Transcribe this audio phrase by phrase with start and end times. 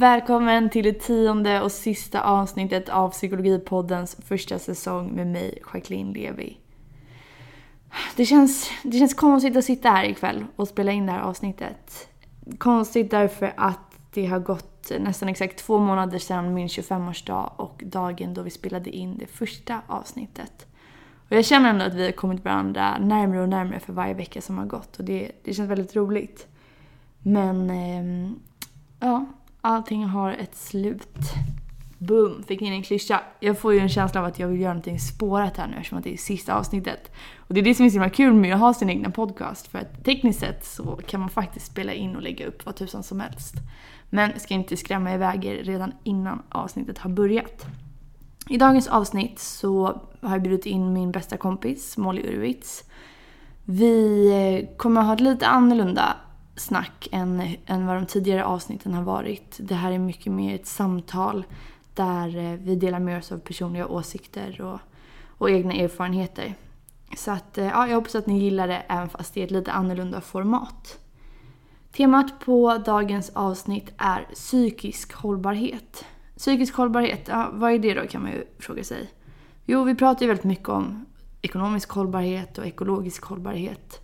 [0.00, 6.56] Välkommen till det tionde och sista avsnittet av Psykologipoddens första säsong med mig, Jacqueline Levi.
[8.16, 12.08] Det känns, det känns konstigt att sitta här ikväll och spela in det här avsnittet.
[12.58, 18.34] Konstigt därför att det har gått nästan exakt två månader sedan min 25-årsdag och dagen
[18.34, 20.66] då vi spelade in det första avsnittet.
[21.28, 24.40] Och jag känner ändå att vi har kommit varandra närmare och närmare för varje vecka
[24.40, 26.46] som har gått och det, det känns väldigt roligt.
[27.22, 28.32] Men, eh,
[29.00, 29.26] ja,
[29.60, 31.34] allting har ett slut.
[31.98, 33.20] Boom, fick in en klyscha.
[33.40, 35.98] Jag får ju en känsla av att jag vill göra någonting spårat här nu eftersom
[35.98, 37.12] att det är sista avsnittet.
[37.36, 39.66] Och det är det som är så himla kul med att ha sin egna podcast
[39.66, 43.02] för att tekniskt sett så kan man faktiskt spela in och lägga upp vad tusan
[43.02, 43.54] som helst.
[44.10, 47.66] Men ska inte skrämma iväg er redan innan avsnittet har börjat.
[48.48, 52.84] I dagens avsnitt så har jag bjudit in min bästa kompis Molly Urwitz.
[53.64, 56.16] Vi eh, kommer att ha ett lite annorlunda
[56.60, 59.58] snack än, än vad de tidigare avsnitten har varit.
[59.60, 61.44] Det här är mycket mer ett samtal
[61.94, 64.80] där eh, vi delar med oss av personliga åsikter och,
[65.28, 66.54] och egna erfarenheter.
[67.16, 69.50] Så att, eh, ja, jag hoppas att ni gillar det även fast det är ett
[69.50, 70.98] lite annorlunda format.
[71.92, 76.04] Temat på dagens avsnitt är psykisk hållbarhet.
[76.36, 79.10] Psykisk hållbarhet, ja, vad är det då kan man ju fråga sig.
[79.64, 81.06] Jo, vi pratar ju väldigt mycket om
[81.42, 84.00] ekonomisk hållbarhet och ekologisk hållbarhet.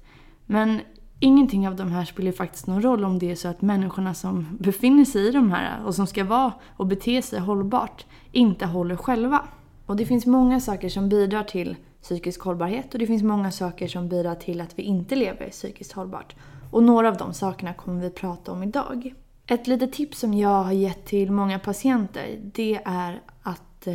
[0.47, 0.81] Men
[1.21, 4.15] ingenting av de här spelar ju faktiskt någon roll om det är så att människorna
[4.15, 8.67] som befinner sig i de här och som ska vara och bete sig hållbart inte
[8.67, 9.43] håller själva.
[9.87, 13.89] Och det finns många saker som bidrar till psykisk hållbarhet och det finns många saker
[13.89, 16.35] som bidrar till att vi inte lever psykiskt hållbart.
[16.71, 19.15] Och några av de sakerna kommer vi prata om idag.
[19.47, 23.95] Ett litet tips som jag har gett till många patienter det är att eh,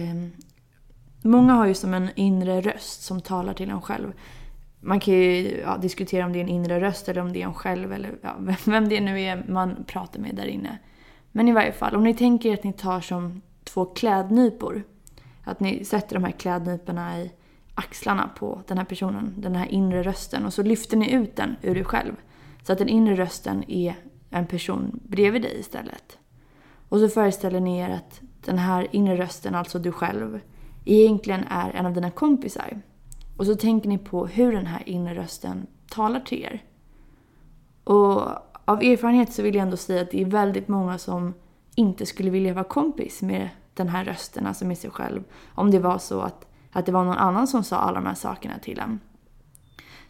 [1.21, 4.13] många har ju som en inre röst som talar till en själv.
[4.81, 7.45] Man kan ju ja, diskutera om det är en inre röst eller om det är
[7.45, 10.77] en själv eller ja, vem det nu är man pratar med där inne.
[11.31, 14.83] Men i varje fall, om ni tänker att ni tar som två klädnypor.
[15.43, 17.31] Att ni sätter de här klädnyporna i
[17.75, 20.45] axlarna på den här personen, den här inre rösten.
[20.45, 22.13] Och så lyfter ni ut den ur er själv.
[22.63, 23.95] Så att den inre rösten är
[24.29, 26.17] en person bredvid dig istället.
[26.89, 30.39] Och så föreställer ni er att den här inre rösten, alltså du själv,
[30.85, 32.81] egentligen är en av dina kompisar.
[33.41, 36.63] Och så tänker ni på hur den här inre rösten talar till er.
[37.83, 38.21] Och
[38.65, 41.33] av erfarenhet så vill jag ändå säga att det är väldigt många som
[41.75, 45.23] inte skulle vilja vara kompis med den här rösten, alltså med sig själv.
[45.55, 48.15] Om det var så att, att det var någon annan som sa alla de här
[48.15, 48.99] sakerna till en.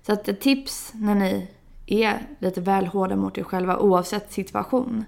[0.02, 1.50] Så att ett tips när ni
[1.86, 5.06] är lite väl hårda mot er själva oavsett situation.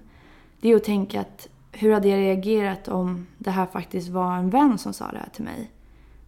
[0.60, 4.50] Det är att tänka att hur hade jag reagerat om det här faktiskt var en
[4.50, 5.70] vän som sa det här till mig?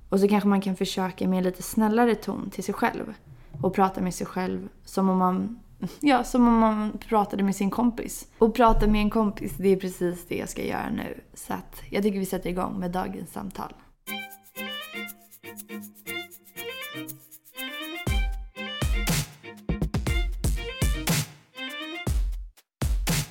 [0.08, 3.14] Och så kanske man kan försöka med en lite snällare ton till sig själv.
[3.60, 5.58] Och prata med sig själv som om man,
[6.00, 8.28] ja, som om man pratade med sin kompis.
[8.38, 11.20] Och prata med en kompis, det är precis det jag ska göra nu.
[11.34, 13.72] Så att jag tycker vi sätter igång med dagens samtal.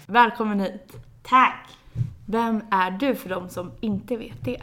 [0.08, 0.94] Välkommen hit.
[1.24, 1.70] Tack!
[2.28, 4.62] Vem är du för de som inte vet det?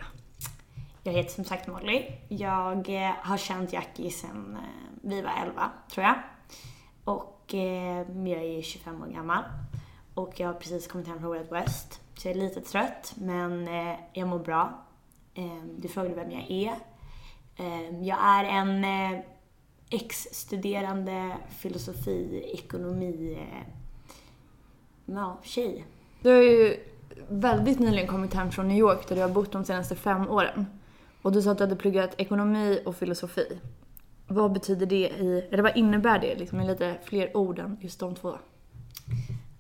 [1.05, 2.05] Jag heter som sagt Molly.
[2.29, 6.15] Jag eh, har känt Jackie sedan eh, vi var 11, tror jag.
[7.05, 9.45] Och eh, jag är 25 år gammal.
[10.15, 12.01] Och jag har precis kommit hem från Wild West.
[12.15, 13.69] Så jag är lite trött, men
[14.13, 14.85] jag mår bra.
[15.35, 16.75] Ehm, du frågade vem jag är.
[17.57, 18.85] Ehm, jag är en
[19.91, 23.47] ex-studerande filosofi, ekonomi,
[25.07, 25.85] ja, tjej.
[26.21, 26.77] Du har ju
[27.29, 30.67] väldigt nyligen kommit hem från New York där du har bott de senaste fem åren.
[31.23, 33.61] Och du sa att du hade pluggat ekonomi och filosofi.
[34.27, 38.01] Vad betyder det i, eller vad innebär det liksom i lite fler ord än just
[38.01, 38.39] de två?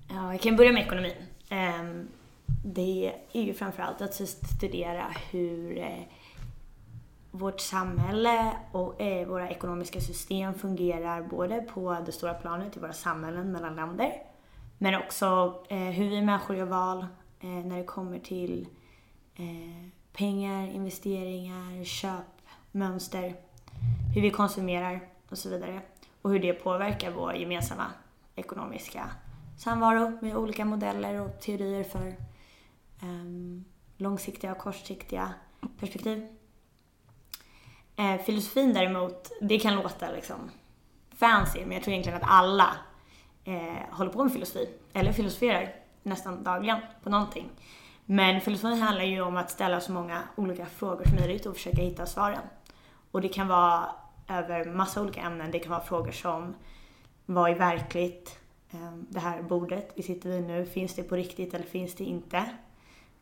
[0.08, 1.16] Ja, jag kan börja med ekonomin.
[1.48, 2.08] Ehm,
[2.64, 6.02] det är ju framförallt att studera hur eh,
[7.30, 12.92] vårt samhälle och eh, våra ekonomiska system fungerar både på det stora planet i våra
[12.92, 14.12] samhällen mellan länder
[14.78, 17.06] men också eh, hur vi människor gör val
[17.40, 18.66] när det kommer till
[20.12, 23.34] pengar, investeringar, köpmönster,
[24.14, 25.80] hur vi konsumerar och så vidare.
[26.22, 27.86] Och hur det påverkar vår gemensamma
[28.34, 29.10] ekonomiska
[29.58, 32.14] samvaro med olika modeller och teorier för
[33.02, 33.64] um,
[33.96, 35.34] långsiktiga och kortsiktiga
[35.78, 36.28] perspektiv.
[37.96, 40.50] Eh, filosofin däremot, det kan låta liksom
[41.10, 42.76] fancy, men jag tror egentligen att alla
[43.44, 47.50] eh, håller på med filosofi, eller filosoferar nästan dagligen på någonting.
[48.06, 51.82] Men filosofi handlar ju om att ställa så många olika frågor som möjligt och försöka
[51.82, 52.42] hitta svaren.
[53.10, 53.86] Och det kan vara
[54.28, 55.50] över massa olika ämnen.
[55.50, 56.54] Det kan vara frågor som
[57.26, 58.38] vad är verkligt?
[58.70, 62.04] Ehm, det här bordet vi sitter vid nu, finns det på riktigt eller finns det
[62.04, 62.44] inte?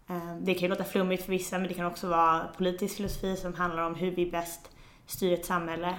[0.07, 3.37] Ehm, det kan ju låta flummigt för vissa men det kan också vara politisk filosofi
[3.37, 4.71] som handlar om hur vi bäst
[5.07, 5.99] styr ett samhälle.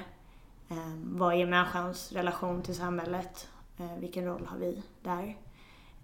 [0.70, 3.48] Ehm, vad är människans relation till samhället?
[4.00, 5.38] Vilken roll har vi där?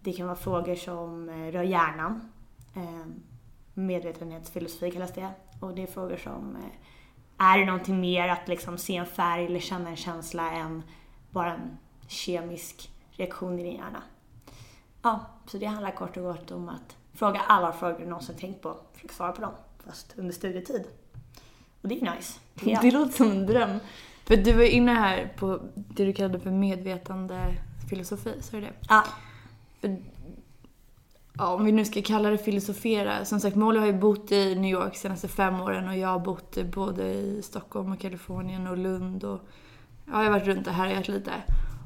[0.02, 2.32] Det kan vara frågor som eh, rör hjärnan.
[3.74, 5.30] Medvetenhetsfilosofi kallas det.
[5.60, 6.58] Och det är frågor som
[7.38, 10.84] är det någonting mer att liksom se en färg eller känna en känsla än
[11.30, 11.78] bara en
[12.08, 14.04] kemisk reaktion i din hjärna?
[15.02, 18.62] Ja, så det handlar kort och gott om att fråga alla frågor du någonsin tänkt
[18.62, 18.78] på.
[18.94, 19.54] Försök svara på dem,
[19.86, 20.84] fast under studietid.
[21.82, 22.40] Och det är nice.
[22.54, 23.80] Det, det låter som en dröm.
[24.26, 27.54] För du var inne här på det du kallade för medvetande
[27.90, 28.74] filosofi, sa du det?
[28.90, 29.04] Ja.
[29.82, 29.98] För,
[31.38, 33.26] ja, om vi nu ska kalla det filosofera.
[33.26, 36.08] Som sagt, Molly har ju bott i New York de senaste fem åren och jag
[36.08, 39.40] har bott både i Stockholm och Kalifornien och Lund och
[40.06, 41.32] ja, jag har varit runt och härjat lite.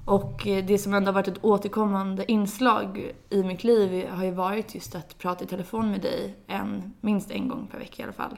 [0.06, 4.32] Och eh, det som ändå har varit ett återkommande inslag i mitt liv har ju
[4.32, 8.04] varit just att prata i telefon med dig en, minst en gång per vecka i
[8.04, 8.38] alla fall.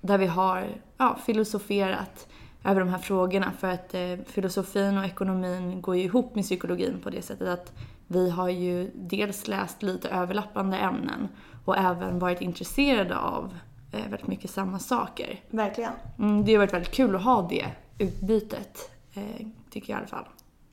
[0.00, 0.66] Där vi har
[0.96, 2.28] ja, filosoferat
[2.64, 7.00] över de här frågorna för att eh, filosofin och ekonomin går ju ihop med psykologin
[7.02, 7.72] på det sättet att
[8.08, 11.28] vi har ju dels läst lite överlappande ämnen
[11.64, 13.54] och även varit intresserade av
[13.92, 15.40] eh, väldigt mycket samma saker.
[15.50, 15.92] Verkligen.
[16.18, 17.66] Mm, det har varit väldigt kul att ha det
[17.98, 20.24] utbytet, eh, tycker jag i alla fall.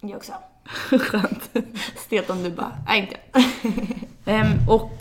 [0.02, 0.34] Jag också.
[1.00, 1.58] Skönt.
[1.98, 3.42] Stelt om du bara, nej inte
[4.32, 4.92] um, Och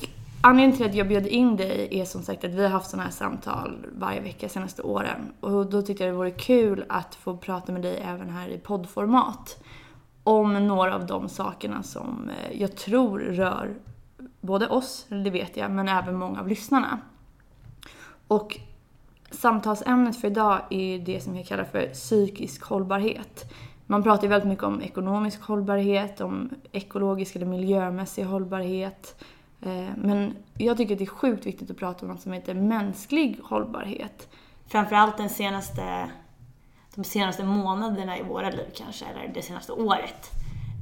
[0.41, 3.05] anledningen till att jag bjöd in dig är som sagt att vi har haft sådana
[3.05, 5.33] här samtal varje vecka senaste åren.
[5.41, 8.59] Och då tyckte jag det vore kul att få prata med dig även här i
[8.59, 9.64] poddformat.
[10.25, 13.75] Om några av de sakerna som eh, jag tror rör
[14.41, 16.99] både oss, det vet jag, men även många av lyssnarna.
[18.29, 18.59] Och
[19.31, 23.53] samtalsämnet för idag är det som jag kallar för psykisk hållbarhet.
[23.87, 29.25] Man pratar ju väldigt mycket om ekonomisk hållbarhet, om ekologisk eller miljömässig hållbarhet.
[29.61, 32.55] Eh, men jag tycker att det är sjukt viktigt att prata om något som heter
[32.55, 34.29] mänsklig hållbarhet.
[34.67, 36.11] Framförallt den senaste,
[36.95, 40.31] de senaste månaderna i våra liv kanske, eller det senaste året,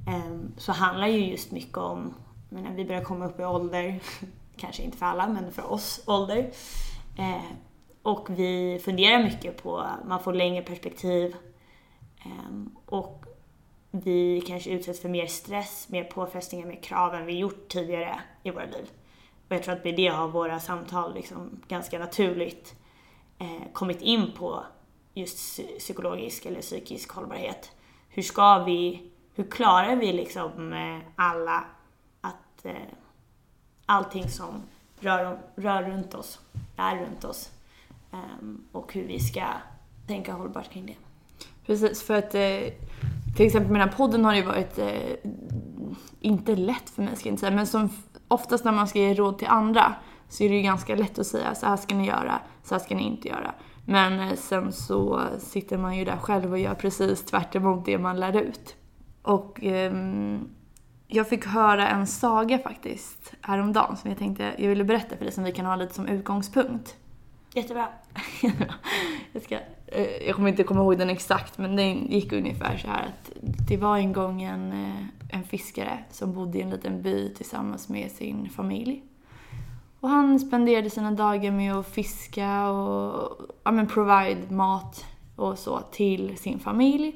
[0.08, 2.14] ehm, så handlar ju just mycket om,
[2.48, 4.00] när vi börjar komma upp i ålder,
[4.56, 6.50] kanske inte för alla, men för oss, ålder.
[7.18, 7.56] Ehm,
[8.02, 11.36] och vi funderar mycket på, man får längre perspektiv,
[12.24, 13.24] ehm, och
[13.90, 18.50] vi kanske utsätts för mer stress, mer påfrestningar, mer krav än vi gjort tidigare i
[18.50, 18.90] våra liv.
[19.48, 22.74] Och jag tror att med det har våra samtal liksom ganska naturligt
[23.38, 24.64] eh, kommit in på
[25.14, 27.72] just psykologisk eller psykisk hållbarhet.
[28.08, 31.64] Hur ska vi, hur klarar vi liksom eh, alla
[32.20, 32.72] att eh,
[33.86, 34.62] allting som
[35.00, 36.40] rör, rör runt oss,
[36.76, 37.50] är runt oss
[38.12, 39.44] ehm, och hur vi ska
[40.06, 40.96] tänka hållbart kring det.
[41.66, 42.72] Precis, för att eh,
[43.36, 44.78] till exempel med den här podden har det ju varit,
[46.20, 47.88] inte lätt för mig ska jag inte säga, men som
[48.28, 49.94] oftast när man ska ge råd till andra
[50.28, 52.82] så är det ju ganska lätt att säga så här ska ni göra, så här
[52.82, 53.54] ska ni inte göra.
[53.84, 57.98] Men eh, sen så sitter man ju där själv och gör precis tvärt emot det
[57.98, 58.76] man lär ut.
[59.22, 59.92] Och eh,
[61.06, 65.32] jag fick höra en saga faktiskt häromdagen som jag tänkte jag ville berätta för dig
[65.32, 66.96] som vi kan ha lite som utgångspunkt.
[67.54, 67.88] Jättebra.
[69.32, 72.88] jag, ska, eh, jag kommer inte komma ihåg den exakt, men den gick ungefär så
[72.88, 73.32] här att
[73.68, 77.88] det var en gång en, eh, en fiskare som bodde i en liten by tillsammans
[77.88, 79.02] med sin familj.
[80.02, 85.04] Och han spenderade sina dagar med att fiska och ja, men provide mat
[85.36, 87.14] och så till sin familj.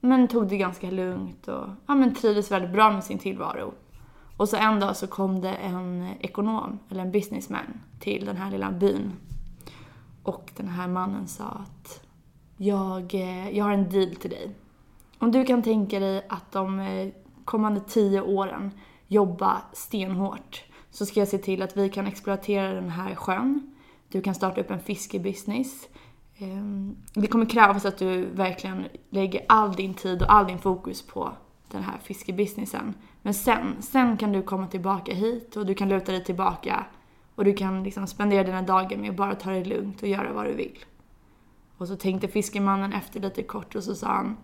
[0.00, 3.74] Men tog det ganska lugnt och ja, men trivdes väldigt bra med sin tillvaro.
[4.36, 8.50] Och så en dag så kom det en ekonom, eller en businessman, till den här
[8.50, 9.12] lilla byn
[10.22, 12.06] och den här mannen sa att
[12.56, 14.50] jag, eh, jag har en deal till dig.
[15.18, 17.08] Om du kan tänka dig att de eh,
[17.44, 18.70] kommande tio åren
[19.08, 20.65] jobba stenhårt
[20.96, 23.74] så ska jag se till att vi kan exploatera den här sjön.
[24.08, 25.88] Du kan starta upp en fiskebusiness.
[26.38, 31.02] Ehm, det kommer krävas att du verkligen lägger all din tid och all din fokus
[31.06, 31.32] på
[31.70, 32.94] den här fiskebusinessen.
[33.22, 36.86] Men sen, sen kan du komma tillbaka hit och du kan luta dig tillbaka
[37.34, 40.32] och du kan liksom spendera dina dagar med att bara ta det lugnt och göra
[40.32, 40.78] vad du vill.
[41.76, 44.36] Och så tänkte fiskemannen efter lite kort och så sa han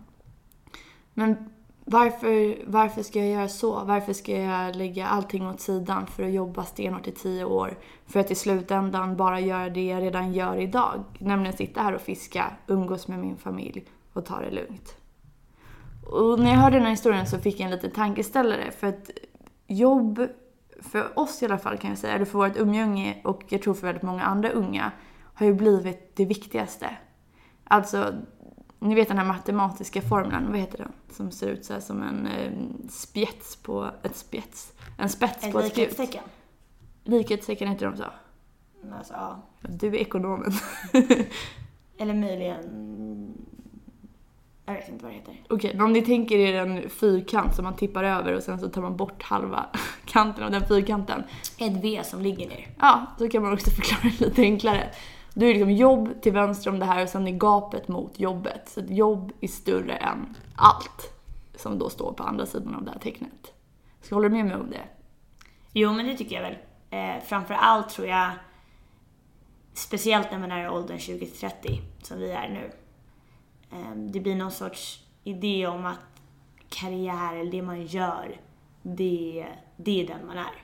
[1.13, 1.49] Men
[1.85, 3.83] varför, varför ska jag göra så?
[3.83, 7.77] Varför ska jag lägga allting åt sidan för att jobba stenhårt i tio år?
[8.05, 11.03] För att i slutändan bara göra det jag redan gör idag.
[11.19, 14.97] Nämligen sitta här och fiska, umgås med min familj och ta det lugnt.
[16.11, 19.09] Och när jag hörde den här historien så fick jag en liten tankeställare för att
[19.67, 20.27] jobb
[20.81, 23.73] för oss i alla fall kan jag säga, eller för vårt umgänge och jag tror
[23.73, 24.91] för väldigt många andra unga,
[25.33, 26.97] har ju blivit det viktigaste.
[27.63, 28.13] Alltså,
[28.83, 30.91] ni vet den här matematiska formeln, vad heter den?
[31.11, 32.51] Som ser ut så som en eh,
[32.89, 36.19] spjets på, ett spjets, en spets ett på ett spjut.
[37.03, 38.05] Likhetstecken heter de så?
[38.97, 39.41] Alltså, ja.
[39.61, 40.51] Du är ekonomen.
[41.97, 43.33] Eller möjligen...
[44.65, 45.41] Jag vet inte vad det heter.
[45.49, 48.69] Okej, men om ni tänker er en fyrkant som man tippar över och sen så
[48.69, 49.65] tar man bort halva
[50.05, 51.23] kanten av den fyrkanten.
[51.57, 52.67] Ett V som ligger ner.
[52.79, 54.89] Ja, så kan man också förklara det lite enklare.
[55.33, 58.19] Då är det liksom jobb till vänster om det här och sen är gapet mot
[58.19, 58.69] jobbet.
[58.69, 61.13] Så att jobb är större än allt
[61.55, 63.53] som då står på andra sidan av det här tecknet.
[64.01, 64.87] Så håller du med mig om det?
[65.73, 66.57] Jo, men det tycker jag väl.
[66.89, 68.31] Eh, framför allt tror jag,
[69.73, 72.71] speciellt när man är i åldern 20-30, som vi är nu.
[73.71, 76.21] Eh, det blir någon sorts idé om att
[76.69, 78.39] karriär, eller det man gör,
[78.81, 79.47] det,
[79.77, 80.63] det är den man är.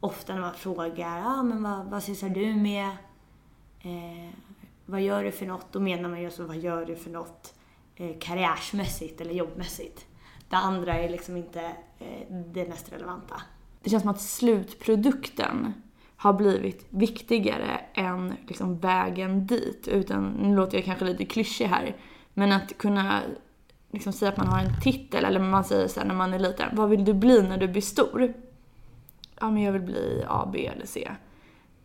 [0.00, 2.90] Ofta när man frågar, ah, men vad, vad sysslar du med?
[3.84, 4.30] Eh,
[4.86, 5.72] vad gör du för något?
[5.72, 7.54] Då menar man ju så, vad gör du för något
[7.96, 10.06] eh, karriärsmässigt eller jobbmässigt?
[10.48, 11.60] Det andra är liksom inte
[11.98, 13.42] eh, det mest relevanta.
[13.82, 15.72] Det känns som att slutprodukten
[16.16, 19.88] har blivit viktigare än liksom vägen dit.
[19.88, 21.96] Utan, nu låter jag kanske lite klyschig här,
[22.34, 23.20] men att kunna
[23.90, 26.38] liksom säga att man har en titel, eller man säger så här när man är
[26.38, 28.34] liten, vad vill du bli när du blir stor?
[29.40, 31.10] Ja, men jag vill bli A, B eller C.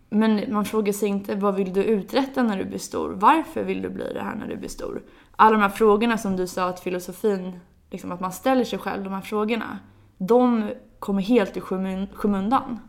[0.10, 3.10] Men man frågar sig inte vad vill du uträtta när du blir stor?
[3.10, 5.04] Varför vill du bli det här när du blir stor?
[5.36, 9.04] Alla de här frågorna som du sa att filosofin, liksom att man ställer sig själv
[9.04, 9.80] de här frågorna,
[10.18, 12.80] de kommer helt i skymundan.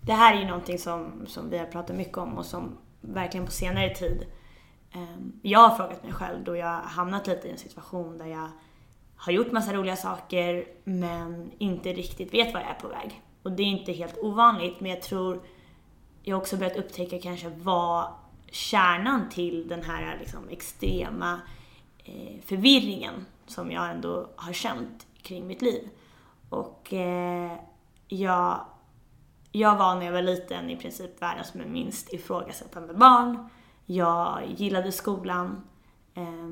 [0.00, 3.46] Det här är ju någonting som, som vi har pratat mycket om och som verkligen
[3.46, 4.26] på senare tid
[4.92, 8.26] ehm, jag har frågat mig själv då jag har hamnat lite i en situation där
[8.26, 8.48] jag
[9.16, 13.22] har gjort massa roliga saker men inte riktigt vet var jag är på väg.
[13.42, 15.42] Och det är inte helt ovanligt men jag tror
[16.28, 18.08] jag har också börjat upptäcka kanske vad
[18.50, 21.40] kärnan till den här liksom extrema
[22.04, 25.88] eh, förvirringen som jag ändå har känt kring mitt liv.
[26.48, 27.52] Och eh,
[28.08, 28.60] jag,
[29.52, 33.48] jag var när jag var liten i princip världens minst ifrågasättande barn.
[33.84, 35.62] Jag gillade skolan.
[36.14, 36.48] Eh,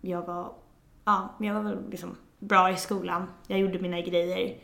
[0.00, 0.52] jag var,
[1.04, 3.26] ja, jag var väl liksom bra i skolan.
[3.46, 4.58] Jag gjorde mina grejer.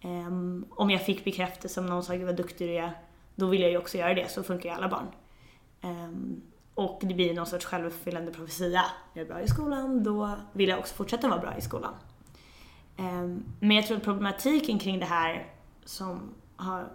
[0.00, 0.26] Eh,
[0.70, 2.92] om jag fick bekräftelse, om någon sa gud vad duktig du är,
[3.34, 4.30] då vill jag ju också göra det.
[4.30, 5.06] Så funkar ju alla barn.
[5.82, 6.42] Um,
[6.74, 8.84] och det blir någon sorts självuppfyllande profetia.
[9.14, 11.94] Jag är bra i skolan, då vill jag också fortsätta vara bra i skolan.
[12.98, 15.46] Um, men jag tror att problematiken kring det här
[15.84, 16.88] som har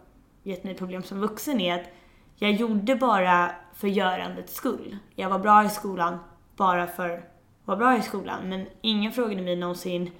[0.44, 1.88] gett mig problem som vuxen är att
[2.36, 4.98] jag gjorde bara för görandets skull.
[5.16, 6.18] Jag var bra i skolan
[6.56, 7.24] bara för att
[7.66, 8.50] vara bra i skolan.
[8.50, 10.12] Men ingen frågade mig någonsin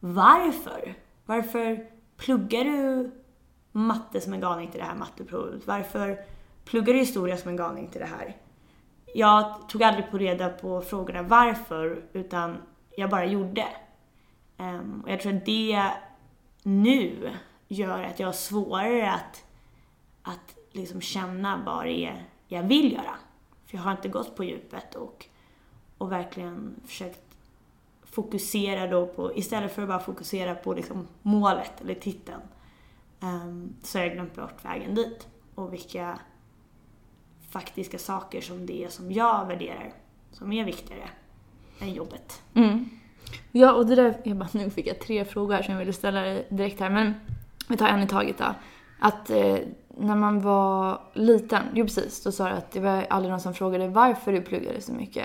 [0.00, 0.94] varför?
[1.26, 3.10] Varför pluggar du
[3.78, 5.66] matte som en galning till det här matteprovet?
[5.66, 6.18] Varför
[6.64, 8.36] pluggar du historia som en galning till det här?
[9.14, 12.56] Jag tog aldrig på reda på frågorna varför, utan
[12.96, 13.64] jag bara gjorde.
[14.56, 15.90] Um, och jag tror att det
[16.62, 17.30] nu
[17.68, 19.44] gör att jag har svårare att,
[20.22, 23.14] att liksom känna vad det är jag vill göra.
[23.66, 25.26] För jag har inte gått på djupet och,
[25.98, 27.20] och verkligen försökt
[28.04, 32.40] fokusera då på, istället för att bara fokusera på liksom målet eller titeln,
[33.82, 36.18] så har jag glömt bort vägen dit och vilka
[37.50, 39.92] faktiska saker som det är som jag värderar
[40.32, 41.08] som är viktigare
[41.80, 42.42] än jobbet.
[42.54, 42.88] Mm.
[43.52, 46.20] Ja, och det där, jag bara, nu fick jag tre frågor som jag ville ställa
[46.20, 47.14] dig direkt här, men
[47.68, 48.54] vi tar en i taget då.
[48.98, 49.56] Att eh,
[49.88, 53.54] när man var liten, jo precis, då sa du att det var aldrig någon som
[53.54, 55.24] frågade varför du pluggade så mycket.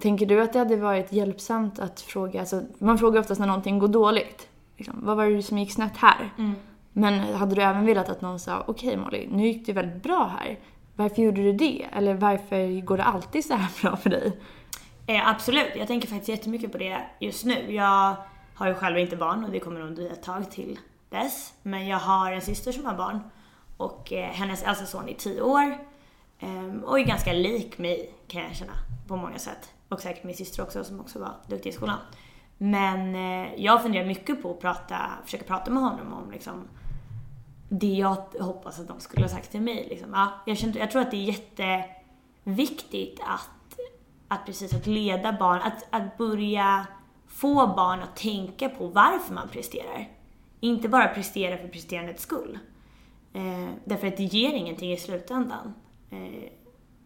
[0.00, 3.78] Tänker du att det hade varit hjälpsamt att fråga, alltså man frågar oftast när någonting
[3.78, 4.48] går dåligt.
[4.76, 6.30] Liksom, vad var det som gick snett här?
[6.38, 6.54] Mm.
[6.98, 10.02] Men hade du även velat att någon sa, okej okay, Molly, nu gick det väldigt
[10.02, 10.58] bra här.
[10.96, 11.86] Varför gjorde du det?
[11.92, 14.40] Eller varför går det alltid så här bra för dig?
[15.06, 17.72] Eh, absolut, jag tänker faktiskt jättemycket på det just nu.
[17.72, 18.16] Jag
[18.54, 20.78] har ju själv inte barn och det kommer nog dröja ett tag till
[21.10, 21.54] dess.
[21.62, 23.20] Men jag har en syster som har barn
[23.76, 25.78] och eh, hennes äldsta son är 10 år
[26.38, 28.72] eh, och är ganska lik mig kan jag känna
[29.08, 29.72] på många sätt.
[29.88, 31.98] Och säkert min syster också som också var duktig i skolan.
[32.58, 36.68] Men eh, jag funderar mycket på att prata, försöka prata med honom om liksom,
[37.68, 39.86] det jag hoppas att de skulle ha sagt till mig.
[39.90, 40.10] Liksom.
[40.12, 41.32] Ja, jag, känner, jag tror att det är
[42.44, 43.78] jätteviktigt att,
[44.28, 46.86] att precis att leda barn, att, att börja
[47.26, 50.08] få barn att tänka på varför man presterar.
[50.60, 52.58] Inte bara prestera för presterandets skull.
[53.32, 55.74] Eh, därför att det ger ingenting i slutändan.
[56.10, 56.50] Eh,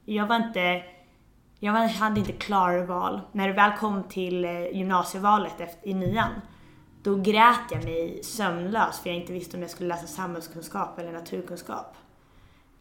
[0.04, 0.83] jag var inte,
[1.59, 3.21] jag hade inte klarval.
[3.33, 6.31] När det väl kom till eh, gymnasievalet efter, i nian,
[7.02, 11.12] då grät jag mig sömnlös för jag inte visste om jag skulle läsa samhällskunskap eller
[11.12, 11.97] naturkunskap.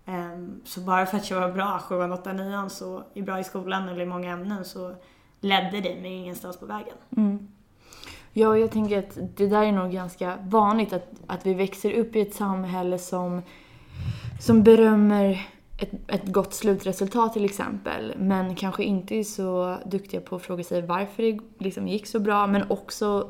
[0.05, 3.43] Um, så bara för att jag var bra 7, 8, 9 så är bra i
[3.43, 4.95] skolan eller i många ämnen så
[5.39, 6.95] ledde det mig ingenstans på vägen.
[7.17, 7.47] Mm.
[8.33, 12.15] Ja, jag tänker att det där är nog ganska vanligt att, att vi växer upp
[12.15, 13.41] i ett samhälle som
[14.41, 15.47] som berömmer
[15.77, 20.63] ett, ett gott slutresultat till exempel, men kanske inte är så duktiga på att fråga
[20.63, 23.29] sig varför det liksom gick så bra, men också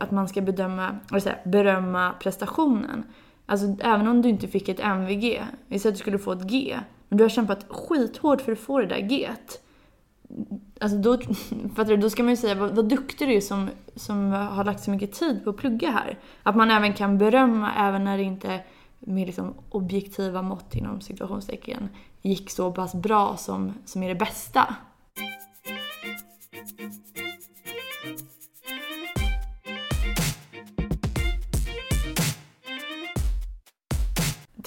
[0.00, 3.04] att man ska bedöma, eller säga, berömma prestationen.
[3.46, 6.50] Alltså även om du inte fick ett MVG, vi säger att du skulle få ett
[6.50, 9.28] G, men du har kämpat skithårt för att få det där G.
[10.80, 11.18] Alltså då,
[11.76, 14.64] fattar du, då ska man ju säga vad, vad duktig du är som, som har
[14.64, 16.18] lagt så mycket tid på att plugga här.
[16.42, 18.60] Att man även kan berömma även när det inte
[18.98, 21.88] med liksom objektiva mått inom situationstecken
[22.22, 24.74] gick så pass bra som, som är det bästa.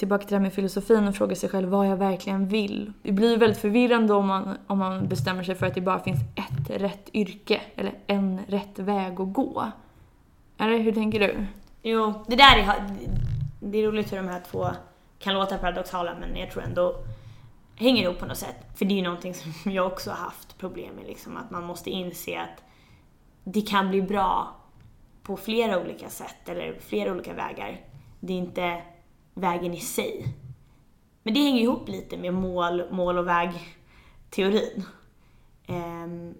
[0.02, 2.92] Tillbaka till det här med filosofin och fråga sig själv vad jag verkligen vill.
[3.02, 6.20] Det blir väldigt förvirrande om man, om man bestämmer sig för att det bara finns
[6.34, 9.72] ett rätt yrke eller en rätt väg att gå.
[10.58, 11.46] Eller hur tänker du?
[11.82, 12.96] Jo, det där är,
[13.60, 14.66] det är roligt hur de här två
[15.18, 16.94] kan låta paradoxala men jag tror ändå
[17.76, 18.56] hänger ihop på något sätt.
[18.74, 21.64] För det är ju någonting som jag också har haft problem med, liksom, att man
[21.64, 22.64] måste inse att
[23.44, 24.56] det kan bli bra
[25.22, 27.80] på flera olika sätt eller flera olika vägar.
[28.20, 28.82] Det är inte
[29.34, 30.26] vägen i sig.
[31.22, 34.84] Men det hänger ihop lite med mål, mål och väg-teorin.
[35.68, 36.34] Um,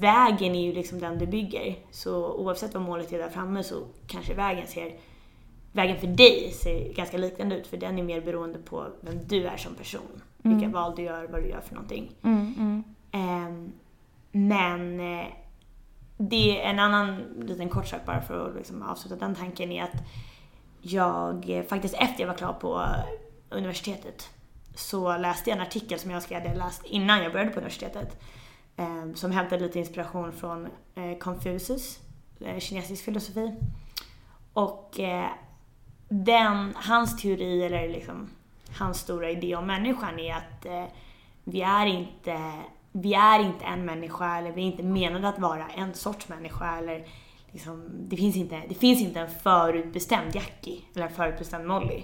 [0.00, 1.76] vägen är ju liksom den du bygger.
[1.90, 4.98] Så oavsett vad målet är där framme så kanske vägen ser
[5.72, 9.46] vägen för dig ser ganska liknande ut för den är mer beroende på vem du
[9.46, 10.22] är som person.
[10.42, 10.58] Mm.
[10.58, 12.10] Vilka val du gör, vad du gör för någonting.
[12.22, 13.72] Mm, mm.
[14.32, 15.26] Men eh,
[16.16, 19.84] det är en annan liten kort sak bara för att liksom avsluta den tanken är
[19.84, 20.02] att
[20.82, 24.30] jag eh, faktiskt efter jag var klar på eh, universitetet
[24.74, 28.22] så läste jag en artikel som jag hade läst innan jag började på universitetet.
[28.76, 30.66] Eh, som hämtade lite inspiration från
[30.98, 31.98] uh, Confucius,
[32.58, 33.54] kinesisk filosofi.
[34.52, 35.00] Och
[36.10, 38.30] den, hans teori, eller liksom
[38.78, 40.84] hans stora idé om människan är att eh,
[41.44, 42.52] vi, är inte,
[42.92, 46.78] vi är inte en människa, eller vi är inte menade att vara en sorts människa,
[46.78, 47.06] eller
[47.52, 52.02] liksom, det, finns inte, det finns inte en förutbestämd Jackie, eller en förutbestämd Molly.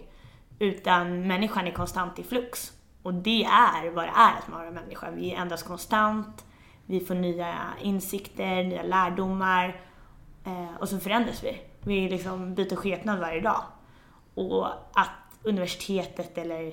[0.58, 2.72] Utan människan är konstant i flux.
[3.02, 5.10] Och det är vad det är att vara människa.
[5.10, 6.44] Vi ändras konstant,
[6.86, 9.80] vi får nya insikter, nya lärdomar
[10.44, 11.60] eh, och så förändras vi.
[11.80, 13.62] Vi liksom byter skepnad varje dag.
[14.34, 15.10] Och att
[15.42, 16.66] universitetet eller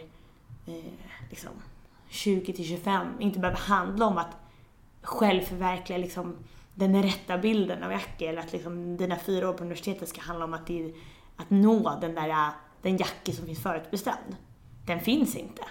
[0.68, 0.94] eh,
[1.30, 1.52] liksom
[2.10, 4.38] 20 till 25 inte behöver handla om att
[5.02, 6.36] självförverkliga liksom
[6.76, 10.46] den rätta bilden av Jackie eller att liksom dina fyra år på universitetet ska handla
[10.46, 10.94] om att, det,
[11.36, 14.36] att nå den där den Jackie som finns förutbestämd.
[14.86, 15.64] Den finns inte.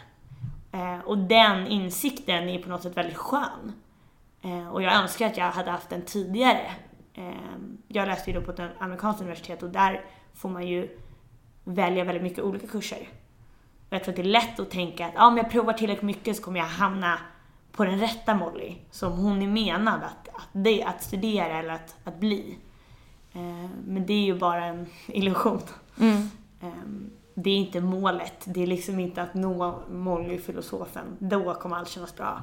[0.72, 3.72] Eh, och den insikten är på något sätt väldigt skön.
[4.42, 6.70] Eh, och jag önskar att jag hade haft den tidigare.
[7.14, 7.32] Eh,
[7.88, 10.98] jag läste ju då på ett amerikanskt universitet och där får man ju
[11.64, 13.08] välja väldigt mycket olika kurser.
[13.88, 16.02] Och jag tror att det är lätt att tänka att ah, om jag provar tillräckligt
[16.02, 17.18] mycket så kommer jag hamna
[17.72, 21.96] på den rätta Molly som hon är menad att, att, det, att studera eller att,
[22.04, 22.58] att bli.
[23.32, 25.62] Eh, men det är ju bara en illusion.
[26.00, 26.30] Mm.
[26.60, 26.68] Eh,
[27.34, 28.42] det är inte målet.
[28.44, 31.04] Det är liksom inte att nå Molly, filosofen.
[31.18, 32.42] Då kommer allt kännas bra.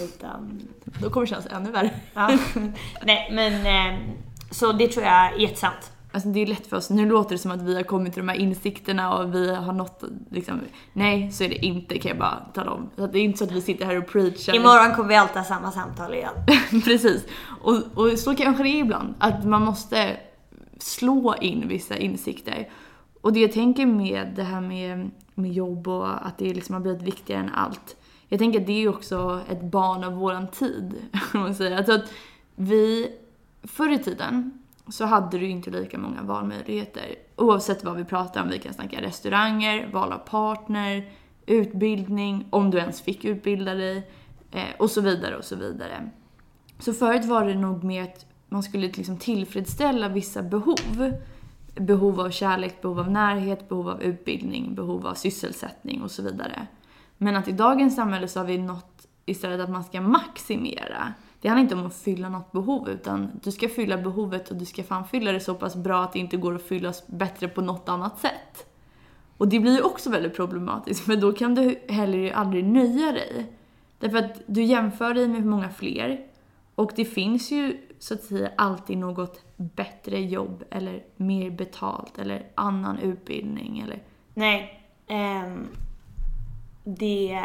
[0.00, 0.68] Utan...
[0.84, 1.90] Då kommer det kännas ännu värre.
[2.14, 2.38] ja.
[3.02, 4.00] Nej, men eh,
[4.50, 5.92] så det tror jag är jättesant.
[6.12, 8.22] Alltså det är lätt för oss, nu låter det som att vi har kommit till
[8.22, 10.60] de här insikterna och vi har nått liksom,
[10.92, 12.90] nej så är det inte kan jag bara tala om.
[12.96, 14.54] Så det är inte så att vi sitter här och preachar.
[14.54, 16.32] Imorgon kommer vi alltid ha samma samtal igen.
[16.84, 17.26] Precis.
[17.62, 20.16] Och, och så kanske det är ibland, att man måste
[20.78, 22.68] slå in vissa insikter.
[23.20, 26.80] Och det jag tänker med det här med, med jobb och att det liksom har
[26.80, 27.96] blivit viktigare än allt.
[28.28, 30.94] Jag tänker att det är också ett barn av våran tid,
[31.34, 31.76] om man säger.
[31.76, 32.12] Alltså att
[32.54, 33.12] vi,
[33.62, 34.57] förr i tiden,
[34.90, 37.14] så hade du inte lika många valmöjligheter.
[37.36, 41.10] Oavsett vad vi pratar om, vi kan snacka restauranger, val av partner,
[41.46, 44.10] utbildning, om du ens fick utbilda dig
[44.50, 46.10] eh, och så vidare och så vidare.
[46.78, 51.14] Så förut var det nog mer att man skulle liksom tillfredsställa vissa behov.
[51.74, 56.66] Behov av kärlek, behov av närhet, behov av utbildning, behov av sysselsättning och så vidare.
[57.16, 61.48] Men att i dagens samhälle så har vi nått istället att man ska maximera det
[61.48, 64.82] handlar inte om att fylla något behov utan du ska fylla behovet och du ska
[64.82, 67.88] fan fylla det så pass bra att det inte går att fyllas bättre på något
[67.88, 68.66] annat sätt.
[69.36, 73.52] Och det blir ju också väldigt problematiskt för då kan du heller aldrig nöja dig.
[73.98, 76.26] Därför att du jämför dig med många fler
[76.74, 82.46] och det finns ju så att säga alltid något bättre jobb eller mer betalt eller
[82.54, 84.02] annan utbildning eller...
[84.34, 84.84] Nej.
[85.08, 85.68] Um,
[86.84, 87.42] det...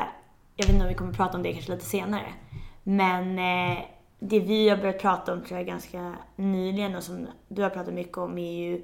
[0.56, 2.34] Jag vet inte om vi kommer prata om det kanske lite senare.
[2.84, 3.84] Men eh,
[4.20, 7.94] det vi har börjat prata om tror jag ganska nyligen och som du har pratat
[7.94, 8.84] mycket om är ju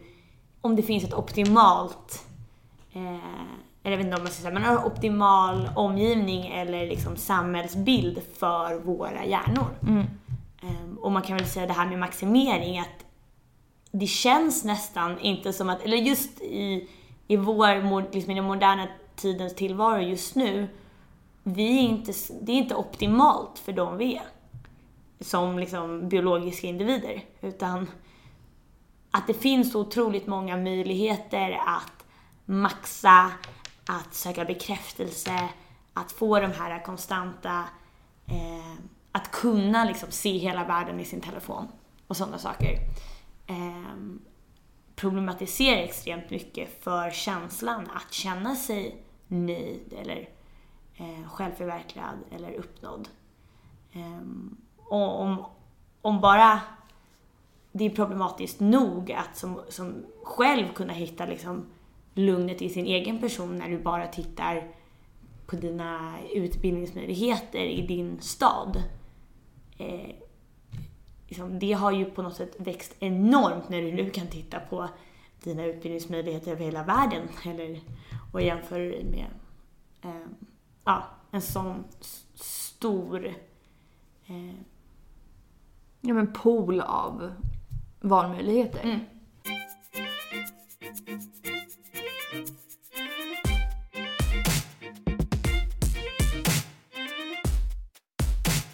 [0.61, 2.25] om det finns ett optimalt
[2.93, 7.15] eh, eller jag vet inte om man ska säga, men en optimal omgivning eller liksom
[7.15, 9.67] samhällsbild för våra hjärnor.
[9.87, 10.05] Mm.
[10.61, 13.05] Ehm, och man kan väl säga det här med maximering att
[13.91, 16.89] det känns nästan inte som att, eller just i,
[17.27, 20.67] i vår, liksom i den moderna tidens tillvaro just nu,
[21.43, 24.27] vi är inte, det är inte optimalt för dem vi är.
[25.19, 27.21] Som liksom biologiska individer.
[27.41, 27.89] Utan
[29.11, 32.05] att det finns så otroligt många möjligheter att
[32.45, 33.31] maxa,
[33.87, 35.49] att söka bekräftelse,
[35.93, 37.63] att få de här konstanta,
[38.27, 41.67] eh, att kunna liksom se hela världen i sin telefon
[42.07, 42.77] och sådana saker.
[43.47, 43.95] Eh,
[44.95, 50.29] problematiserar extremt mycket för känslan att känna sig nöjd eller
[50.99, 53.09] eh, självförverkligad eller uppnådd.
[53.93, 54.21] Eh,
[54.77, 55.45] och om,
[56.01, 56.61] om bara
[57.71, 61.65] det är problematiskt nog att som, som själv kunna hitta liksom
[62.13, 64.67] lugnet i sin egen person när du bara tittar
[65.45, 68.83] på dina utbildningsmöjligheter i din stad.
[69.77, 70.15] Eh,
[71.27, 74.89] liksom, det har ju på något sätt växt enormt när du nu kan titta på
[75.43, 77.27] dina utbildningsmöjligheter över hela världen.
[77.45, 77.79] Eller,
[78.33, 79.27] och jämföra dig med
[80.01, 80.27] eh,
[80.83, 81.83] ja, en sån
[82.35, 83.25] stor
[84.25, 84.55] eh,
[86.01, 87.31] Ja men pool av
[88.01, 88.83] valmöjligheter.
[88.83, 88.99] Mm.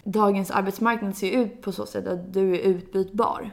[0.04, 3.50] Dagens arbetsmarknad ser ut på så sätt att du är utbytbar.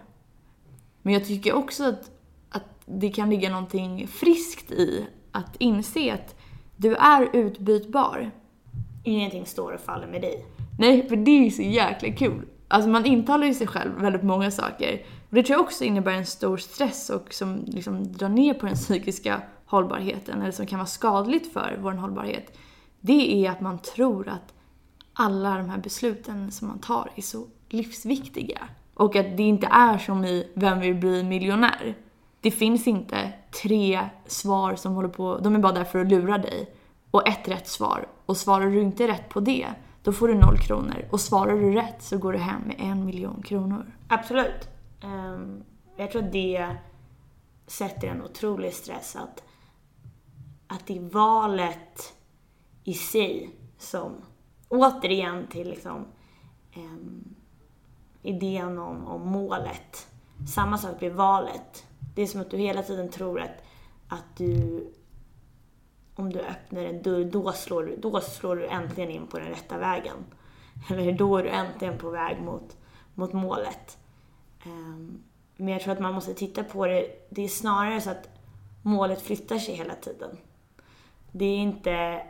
[1.01, 2.11] Men jag tycker också att,
[2.49, 6.35] att det kan ligga någonting friskt i att inse att
[6.75, 8.31] du är utbytbar
[9.03, 10.45] ingenting står och faller med dig.
[10.79, 12.45] Nej, för det är ju så jäkla kul.
[12.67, 15.01] Alltså man intalar ju sig själv väldigt många saker.
[15.29, 18.65] Och det tror jag också innebär en stor stress och som liksom drar ner på
[18.65, 22.57] den psykiska hållbarheten, eller som kan vara skadligt för vår hållbarhet.
[23.01, 24.53] Det är att man tror att
[25.13, 28.59] alla de här besluten som man tar är så livsviktiga.
[28.93, 31.95] Och att det inte är som i Vem vill bli miljonär?
[32.41, 33.31] Det finns inte
[33.63, 36.73] tre svar som håller på, de är bara där för att lura dig.
[37.13, 38.07] Och ett rätt svar.
[38.25, 39.67] Och svarar du inte rätt på det,
[40.03, 41.07] då får du noll kronor.
[41.11, 43.95] Och svarar du rätt så går du hem med en miljon kronor.
[44.07, 44.69] Absolut.
[45.03, 45.63] Um,
[45.95, 46.75] jag tror att det
[47.67, 49.43] sätter en otrolig stress att,
[50.67, 52.13] att det är valet
[52.83, 54.11] i sig som,
[54.69, 56.05] återigen till liksom
[56.75, 57.35] um,
[58.21, 60.07] idén om, om målet.
[60.53, 61.85] Samma sak blir valet.
[62.15, 63.63] Det är som att du hela tiden tror att,
[64.07, 64.87] att du
[66.15, 69.47] om du öppnar en dörr, då slår, du, då slår du äntligen in på den
[69.47, 70.17] rätta vägen.
[70.89, 72.77] Eller då är du äntligen på väg mot,
[73.13, 73.97] mot målet.
[74.65, 75.23] Ehm,
[75.57, 78.29] men jag tror att man måste titta på det, det är snarare så att
[78.81, 80.37] målet flyttar sig hela tiden.
[81.31, 82.21] Det är inte,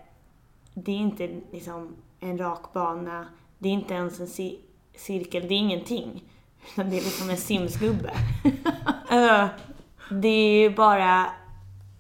[0.74, 4.60] det är inte liksom en rak bana, det är inte ens en ci-
[4.96, 6.24] cirkel, det är ingenting.
[6.74, 8.14] Utan det är liksom en simsgubbe.
[10.10, 11.26] Det är ju bara,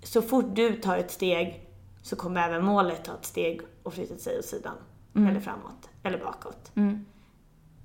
[0.04, 1.62] så fort du tar ett steg
[2.04, 4.76] så kommer även målet ta ett steg och flytta sig åt sidan.
[5.16, 5.89] Eller framåt.
[6.04, 6.72] Eller bakåt.
[6.76, 7.06] Mm.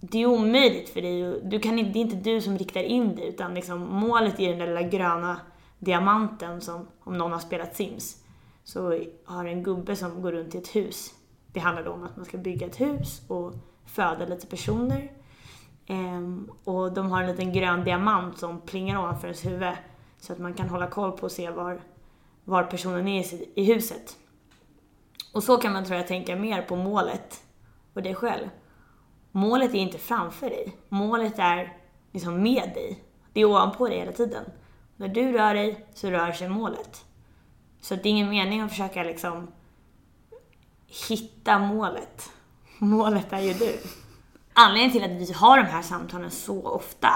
[0.00, 1.40] Det är omöjligt för dig.
[1.44, 4.58] Du kan, det är inte du som riktar in dig utan liksom målet är den
[4.58, 5.40] där lilla gröna
[5.78, 8.24] diamanten som, om någon har spelat Sims,
[8.64, 11.14] så har en gubbe som går runt i ett hus.
[11.52, 13.52] Det handlar då om att man ska bygga ett hus och
[13.86, 15.12] föda lite personer.
[15.86, 19.74] Ehm, och de har en liten grön diamant som plingar ovanför ens huvud
[20.18, 21.80] så att man kan hålla koll på och se var,
[22.48, 24.16] var personen är i, huset.
[25.32, 27.42] Och så kan man tror jag tänka mer på målet
[27.94, 28.48] och dig själv.
[29.32, 30.76] Målet är inte framför dig.
[30.88, 31.76] Målet är
[32.12, 33.04] liksom med dig.
[33.32, 34.44] Det är ovanpå dig hela tiden.
[34.96, 37.04] När du rör dig så rör sig målet.
[37.80, 39.52] Så det är ingen mening att försöka liksom
[41.08, 42.30] hitta målet.
[42.78, 43.78] Målet är ju du.
[44.52, 47.10] Anledningen till att vi har de här samtalen så ofta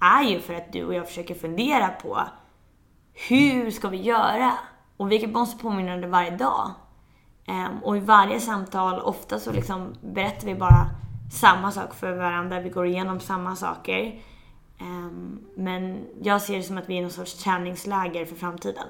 [0.00, 2.28] är ju för att du och jag försöker fundera på
[3.26, 4.52] hur ska vi göra?
[4.96, 6.70] Och vi måste påminna om det varje dag.
[7.46, 10.90] Ehm, och i varje samtal, ofta så liksom berättar vi bara
[11.32, 14.20] samma sak för varandra, vi går igenom samma saker.
[14.80, 18.86] Ehm, men jag ser det som att vi är i någon sorts träningsläger för framtiden.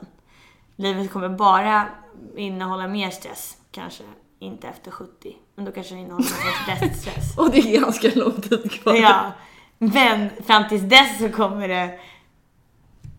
[0.77, 1.89] Livet kommer bara
[2.37, 4.05] innehålla mer stress, kanske
[4.39, 5.37] inte efter 70.
[5.55, 7.39] Men då kanske det innehåller någon sorts dödsstress.
[7.39, 8.95] Och det är ganska lång tid kvar.
[8.95, 9.33] Ja,
[9.79, 11.99] men fram tills dess så kommer det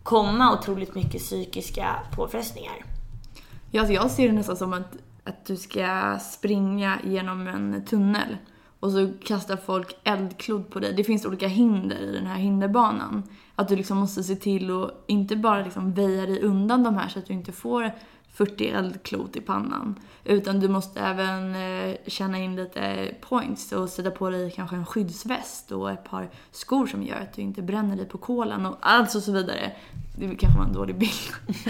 [0.02, 2.84] komma otroligt mycket psykiska påfrestningar.
[3.70, 8.36] Ja, alltså jag ser det nästan som att, att du ska springa genom en tunnel
[8.80, 10.92] och så kastar folk eldklot på dig.
[10.92, 13.22] Det finns olika hinder i den här hinderbanan.
[13.54, 17.08] Att du liksom måste se till att inte bara liksom väja dig undan de här
[17.08, 17.92] så att du inte får
[18.32, 20.00] 40 eldklot i pannan.
[20.24, 24.86] Utan du måste även eh, tjäna in lite points och sätta på dig kanske en
[24.86, 28.76] skyddsväst och ett par skor som gör att du inte bränner dig på kolan och
[28.80, 29.72] allt och så vidare.
[30.16, 31.12] Det kanske var en dålig bild.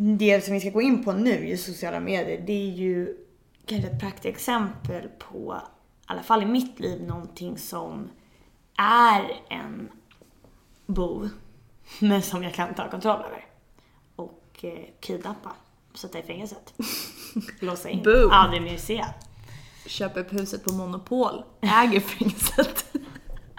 [0.00, 3.16] Det som vi ska gå in på nu i sociala medier, det är ju
[3.66, 5.62] kanske ett praktexempel på,
[6.08, 8.10] alla fall i mitt liv, någonting som
[8.76, 9.88] är en
[10.86, 11.28] bov,
[11.98, 13.44] men som jag kan ta kontroll över.
[14.16, 15.52] Och eh, kidnappa,
[15.94, 16.74] sätta i fängelset.
[17.60, 18.30] Låsa in, Boom.
[18.30, 19.04] aldrig mer se.
[19.86, 22.84] Köp upp huset på Monopol, äger fängelset.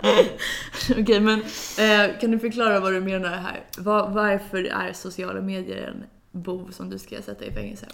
[0.99, 1.39] Okej, men
[1.79, 3.63] eh, kan du förklara vad du menar här?
[3.77, 6.05] Var, varför är sociala medier en
[6.41, 7.87] bov som du ska sätta i fängelse?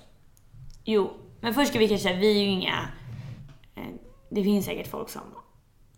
[0.83, 2.87] Jo, men först ska vi kanske säga, vi är ju inga...
[4.29, 5.21] Det finns säkert folk som...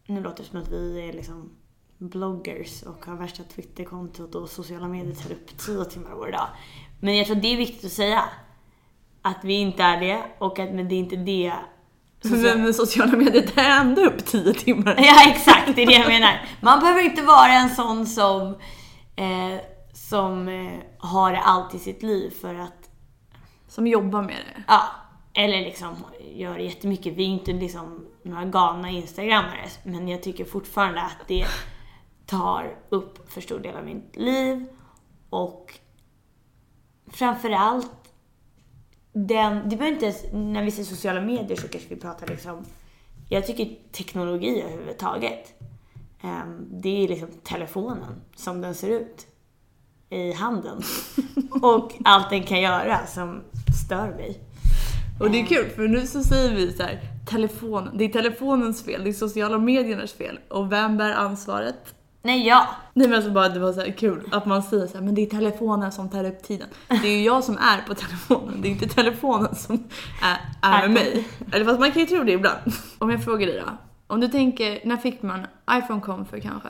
[0.05, 1.49] Nu låter det som att vi är liksom
[1.97, 6.47] bloggers och har värsta Twitterkontot och sociala medier tar upp tio timmar vår dag.
[6.99, 8.23] Men jag tror det är viktigt att säga
[9.21, 11.53] att vi inte är det och att men det är inte det
[12.23, 14.95] Men med sociala medier tar ändå upp 10 timmar.
[14.97, 15.75] Ja, exakt.
[15.75, 16.45] Det är det jag menar.
[16.61, 18.47] Man behöver inte vara en sån som,
[19.15, 19.61] eh,
[19.93, 22.89] som eh, har allt i sitt liv för att,
[23.67, 24.63] Som jobbar med det.
[24.67, 24.81] ja,
[25.37, 25.95] eller liksom
[26.33, 27.13] gör jättemycket.
[27.13, 31.45] Vi är inte liksom några galna instagrammare, men jag tycker fortfarande att det
[32.25, 34.65] tar upp för stor del av mitt liv
[35.29, 35.79] och
[37.07, 37.91] framförallt
[39.13, 42.65] den, det behöver inte ens, när vi säger sociala medier så kanske vi pratar liksom,
[43.29, 45.61] jag tycker teknologi överhuvudtaget.
[46.23, 49.27] Um, det är liksom telefonen som den ser ut
[50.09, 50.81] i handen.
[51.61, 53.43] och allt den kan göra som
[53.85, 54.46] stör mig.
[55.19, 58.83] Och det är kul för nu så säger vi så här, telefon, det är telefonens
[58.85, 60.39] fel, det är sociala mediernas fel.
[60.49, 61.93] Och vem bär ansvaret?
[62.21, 62.67] Nej, ja.
[62.93, 65.21] Nej men alltså bara det var så kul att man säger så här, men det
[65.21, 66.67] är telefonen som tar upp tiden.
[66.87, 69.83] Det är ju jag som är på telefonen, det är inte telefonen som
[70.23, 71.27] är, är med mig.
[71.51, 72.73] Eller fast man kan ju tro det ibland.
[72.97, 73.71] Om jag frågar dig då.
[74.07, 76.69] Om du tänker, när fick man iPhone kom för kanske?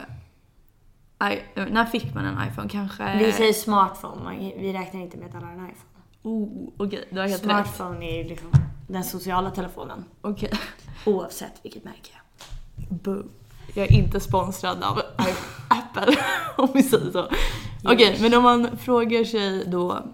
[1.20, 1.40] I,
[1.72, 2.70] när fick man en iPhone?
[2.70, 3.18] Kanske...
[3.18, 5.97] Vi säger smartphone, vi räknar inte med att alla har en iPhone.
[6.22, 7.52] Oh, okej, du har helt rätt.
[7.52, 8.52] Smartphone är ju liksom
[8.88, 10.06] den sociala telefonen.
[10.22, 10.52] Okej.
[11.06, 12.12] Oavsett vilket märke.
[12.90, 13.24] Boo.
[13.74, 15.02] Jag är inte sponsrad av
[15.68, 16.18] Apple,
[16.58, 17.28] om vi säger så.
[17.84, 20.08] Okej, men om man frågar sig då...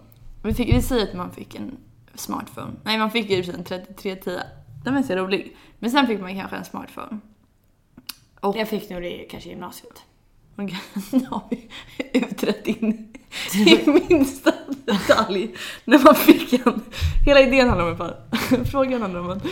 [0.43, 1.77] Vi, fick, vi säger att man fick en
[2.15, 2.71] smartphone.
[2.83, 4.39] Nej, man fick ju en 3310.
[4.83, 5.57] Den var så rolig.
[5.79, 7.19] Men sen fick man kanske en smartphone.
[8.39, 10.03] Och Jag fick nog det kanske i gymnasiet.
[10.55, 11.69] Okej, nu har vi
[12.13, 13.13] utrett in
[13.55, 14.53] i minsta
[14.85, 16.81] detalj när man fick en.
[17.25, 18.29] Hela idén handlar om att
[18.71, 19.43] frågan handlar om att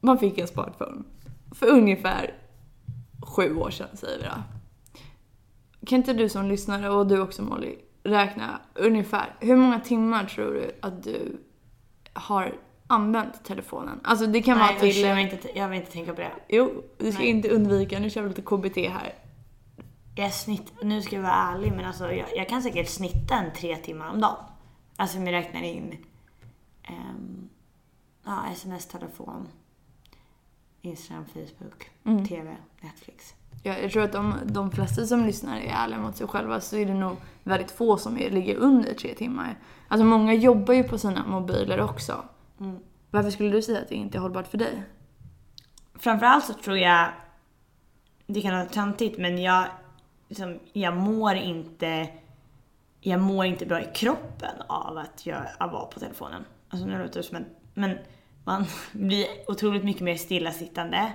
[0.00, 1.02] man fick en smartphone
[1.54, 2.34] för ungefär
[3.26, 4.42] sju år sedan säger vi då.
[5.86, 10.54] Kan inte du som lyssnare och du också Molly räkna ungefär hur många timmar tror
[10.54, 11.36] du att du
[12.12, 12.54] har
[12.86, 14.00] använt telefonen?
[14.04, 15.00] Alltså det kan Nej, vara till...
[15.00, 16.32] jag, vill inte, jag vill inte tänka på det.
[16.48, 17.30] Jo, du ska Nej.
[17.30, 19.14] inte undvika, nu kör vi lite KBT här.
[20.18, 23.52] Jag snitt, nu ska jag vara ärlig, men alltså jag, jag kan säkert snitta en
[23.52, 24.36] tre timmar om dagen.
[24.96, 25.96] Alltså om jag räknar in
[26.82, 27.48] ehm,
[28.24, 29.48] ja, sms, telefon,
[30.82, 32.26] Instagram, Facebook, Mm.
[32.26, 33.34] TV, Netflix.
[33.62, 36.76] Jag, jag tror att de, de flesta som lyssnar är ärliga mot sig själva så
[36.76, 39.58] är det nog väldigt få som är, ligger under tre timmar.
[39.88, 42.24] Alltså många jobbar ju på sina mobiler också.
[42.60, 42.78] Mm.
[43.10, 44.82] Varför skulle du säga att det inte är hållbart för dig?
[45.94, 47.08] Framförallt så tror jag,
[48.26, 49.68] det kan vara töntigt, men jag,
[50.28, 52.08] liksom, jag mår inte
[53.00, 56.44] jag mår inte bra i kroppen av att jag att vara på telefonen.
[56.68, 57.98] Alltså nu låter det som en, men
[58.44, 61.12] man blir otroligt mycket mer stillasittande.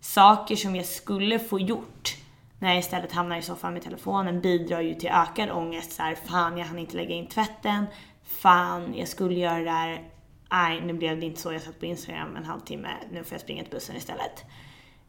[0.00, 2.16] Saker som jag skulle få gjort
[2.58, 5.92] när jag istället hamnar i soffan med telefonen bidrar ju till ökad ångest.
[5.92, 7.86] Så här, fan jag hann inte lägga in tvätten.
[8.22, 10.02] Fan jag skulle göra det där.
[10.50, 11.52] Nej nu blev det inte så.
[11.52, 12.88] Jag satt på Instagram en halvtimme.
[13.12, 14.44] Nu får jag springa till bussen istället.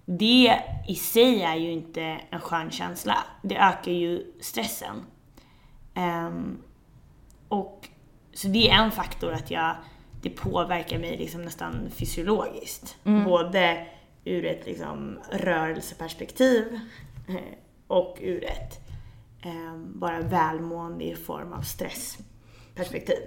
[0.09, 3.17] Det i sig är ju inte en skön känsla.
[3.41, 4.95] Det ökar ju stressen.
[5.93, 6.57] Ehm,
[7.47, 7.87] och
[8.33, 9.75] så det är en faktor att jag,
[10.21, 12.97] det påverkar mig liksom nästan fysiologiskt.
[13.03, 13.87] Både
[14.25, 16.79] ur ett liksom rörelseperspektiv
[17.27, 18.79] eh, och ur ett
[19.41, 23.19] ehm, bara välmående i form av stressperspektiv.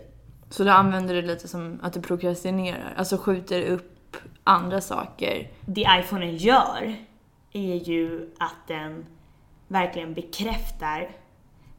[0.50, 3.99] Så du använder det lite som att du prokrastinerar, alltså skjuter upp
[4.44, 5.50] andra saker.
[5.66, 6.96] Det iPhonen gör
[7.52, 9.06] är ju att den
[9.68, 11.10] verkligen bekräftar,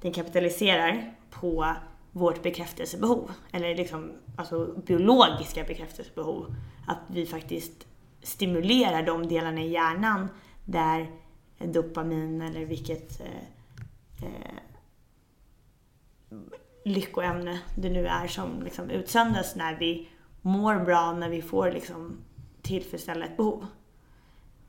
[0.02, 1.76] den kapitaliserar på
[2.12, 3.32] vårt bekräftelsebehov.
[3.52, 6.56] Eller liksom, alltså biologiska bekräftelsebehov.
[6.88, 7.88] Att vi faktiskt
[8.22, 10.28] stimulerar de delarna i hjärnan
[10.66, 11.12] där
[11.60, 14.56] dopamin eller vilket eh, eh,
[16.86, 20.10] lyckoämne det nu är som liksom utsöndras när vi
[20.42, 22.18] mår bra, när vi får liksom
[22.62, 23.66] tillfredsställa ett behov.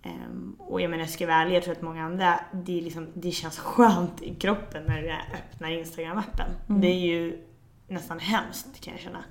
[0.05, 3.07] Um, och jag menar, jag ska vara ärlig, jag tror att många andra, det, liksom,
[3.15, 6.51] det känns skönt i kroppen när du öppnar Instagram-appen.
[6.69, 6.81] Mm.
[6.81, 7.45] Det är ju
[7.89, 9.25] nästan hemskt kan jag känna.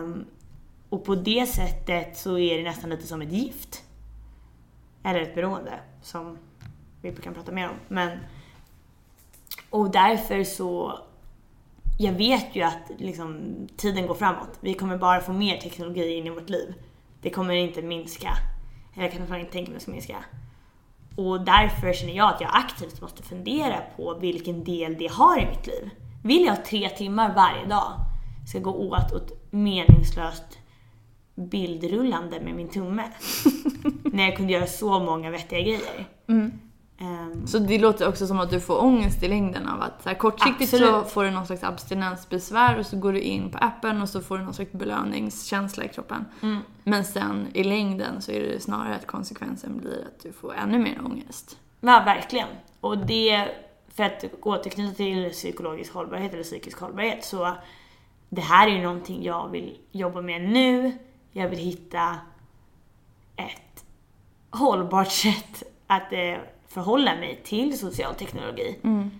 [0.00, 0.24] Um,
[0.88, 3.84] och på det sättet så är det nästan lite som ett gift.
[5.02, 6.38] Eller ett beroende, som
[7.02, 7.74] vi kan prata mer om.
[7.88, 8.18] Men,
[9.70, 10.98] och därför så
[12.02, 14.58] jag vet ju att liksom, tiden går framåt.
[14.60, 16.74] Vi kommer bara få mer teknologi in i vårt liv.
[17.22, 18.30] Det kommer inte minska.
[18.94, 20.16] Eller jag kan fan inte tänka mig att det ska minska.
[21.16, 25.46] Och därför känner jag att jag aktivt måste fundera på vilken del det har i
[25.46, 25.90] mitt liv.
[26.24, 27.92] Vill jag tre timmar varje dag
[28.48, 30.58] ska gå åt åt meningslöst
[31.34, 33.04] bildrullande med min tumme?
[34.04, 36.08] när jag kunde göra så många vettiga grejer.
[36.28, 36.69] Mm.
[37.02, 40.08] Um, så det låter också som att du får ångest i längden av att så
[40.08, 41.04] här, kortsiktigt absolut.
[41.04, 44.20] så får du någon slags abstinensbesvär och så går du in på appen och så
[44.20, 46.24] får du någon slags belöningskänsla i kroppen.
[46.42, 46.58] Mm.
[46.84, 50.78] Men sen i längden så är det snarare att konsekvensen blir att du får ännu
[50.78, 51.58] mer ångest.
[51.80, 52.48] Ja, verkligen.
[52.80, 53.48] Och det,
[53.94, 57.56] för att återknyta till psykologisk hållbarhet eller psykisk hållbarhet så
[58.28, 60.92] det här är ju någonting jag vill jobba med nu.
[61.32, 62.18] Jag vill hitta
[63.36, 63.84] ett
[64.50, 66.36] hållbart sätt att eh,
[66.70, 68.78] förhålla mig till social teknologi.
[68.82, 69.10] Mm.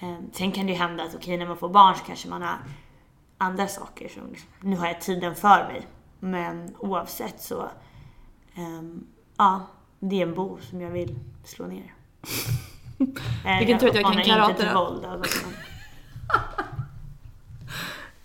[0.00, 2.28] Ehm, sen kan det ju hända att okej, okay, när man får barn så kanske
[2.28, 2.58] man har
[3.38, 5.86] andra saker som, nu har jag tiden för mig.
[6.20, 7.70] Men oavsett så,
[8.56, 9.06] um,
[9.36, 9.66] ja,
[9.98, 11.94] det är en bo som jag vill slå ner.
[13.58, 14.78] Vilken tur att jag kan karate då.
[14.78, 15.46] Våld, alltså.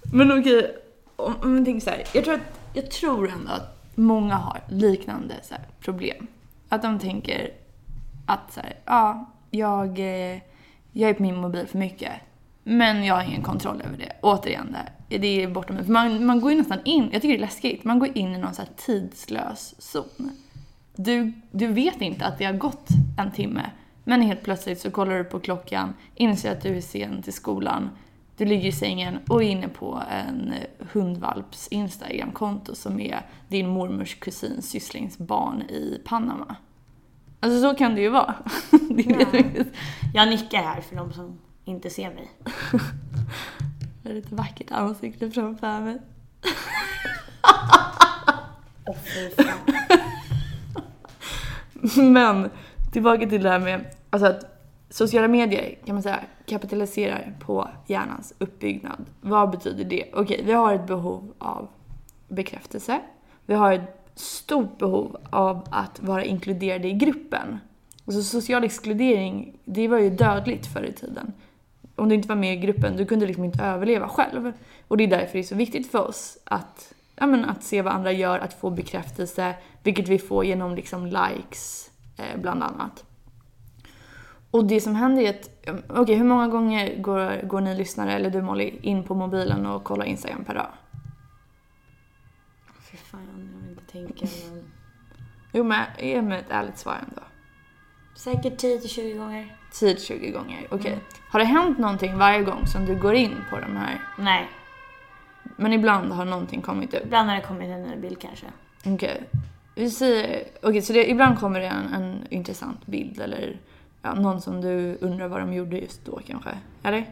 [0.14, 0.76] Men okej,
[1.16, 4.62] om, om man tänker så här, jag tror, att, jag tror ändå att många har
[4.70, 6.28] liknande så problem.
[6.70, 7.52] Att de tänker,
[8.32, 10.40] att så här, ja, jag, eh,
[10.92, 12.12] jag är på min mobil för mycket.
[12.64, 14.12] Men jag har ingen kontroll över det.
[14.22, 14.76] Återigen,
[15.10, 15.88] det, det är bortom mig.
[15.88, 18.38] Man, man går ju nästan in, jag tycker det är läskigt, man går in i
[18.38, 20.32] någon så tidslös zon.
[20.96, 23.72] Du, du vet inte att det har gått en timme.
[24.04, 27.90] Men helt plötsligt så kollar du på klockan, inser att du är sen till skolan.
[28.38, 30.54] Du ligger i sängen och är inne på en
[30.92, 36.56] hundvalps Instagramkonto som är din mormors kusins sysslingsbarn i Panama.
[37.44, 38.36] Alltså så kan det ju vara.
[38.90, 39.26] det ja.
[40.14, 42.32] Jag nickar här för de som inte ser mig.
[44.04, 46.00] det är lite vackert ansikte framför mig.
[52.12, 52.50] Men
[52.94, 58.34] tillbaka till det här med alltså att sociala medier kan man säga kapitaliserar på hjärnans
[58.38, 59.06] uppbyggnad.
[59.22, 60.06] Vad betyder det?
[60.14, 61.68] Okej, vi har ett behov av
[62.28, 63.02] bekräftelse.
[63.46, 67.60] Vi har ett stort behov av att vara inkluderade i gruppen.
[68.06, 71.34] Alltså social exkludering, det var ju dödligt förr i tiden.
[71.96, 74.54] Om du inte var med i gruppen, du kunde liksom inte överleva själv.
[74.88, 77.82] Och det är därför det är så viktigt för oss att, ja, men att se
[77.82, 83.06] vad andra gör, att få bekräftelse, vilket vi får genom liksom likes, eh, bland annat.
[84.52, 88.14] Och det som händer är att, okej okay, hur många gånger går, går ni lyssnare,
[88.14, 90.68] eller du Molly, in på mobilen och kollar Instagram per dag?
[92.92, 94.72] Fy fan tänka men...
[95.54, 97.22] Jo men ge mig ett ärligt svar ändå.
[98.16, 99.58] Säkert 10-20 gånger.
[99.72, 100.80] 10-20 gånger, okej.
[100.80, 100.92] Okay.
[100.92, 101.04] Mm.
[101.30, 104.02] Har det hänt någonting varje gång som du går in på de här?
[104.18, 104.50] Nej.
[105.56, 107.04] Men ibland har någonting kommit upp?
[107.04, 108.46] Ibland har det kommit en ny bild kanske.
[108.80, 108.94] Okej.
[108.94, 109.42] Okay.
[109.76, 113.60] Vi säger, okay, så det, ibland kommer det en, en intressant bild eller
[114.02, 116.50] ja, någon som du undrar vad de gjorde just då kanske?
[116.84, 117.06] Eller?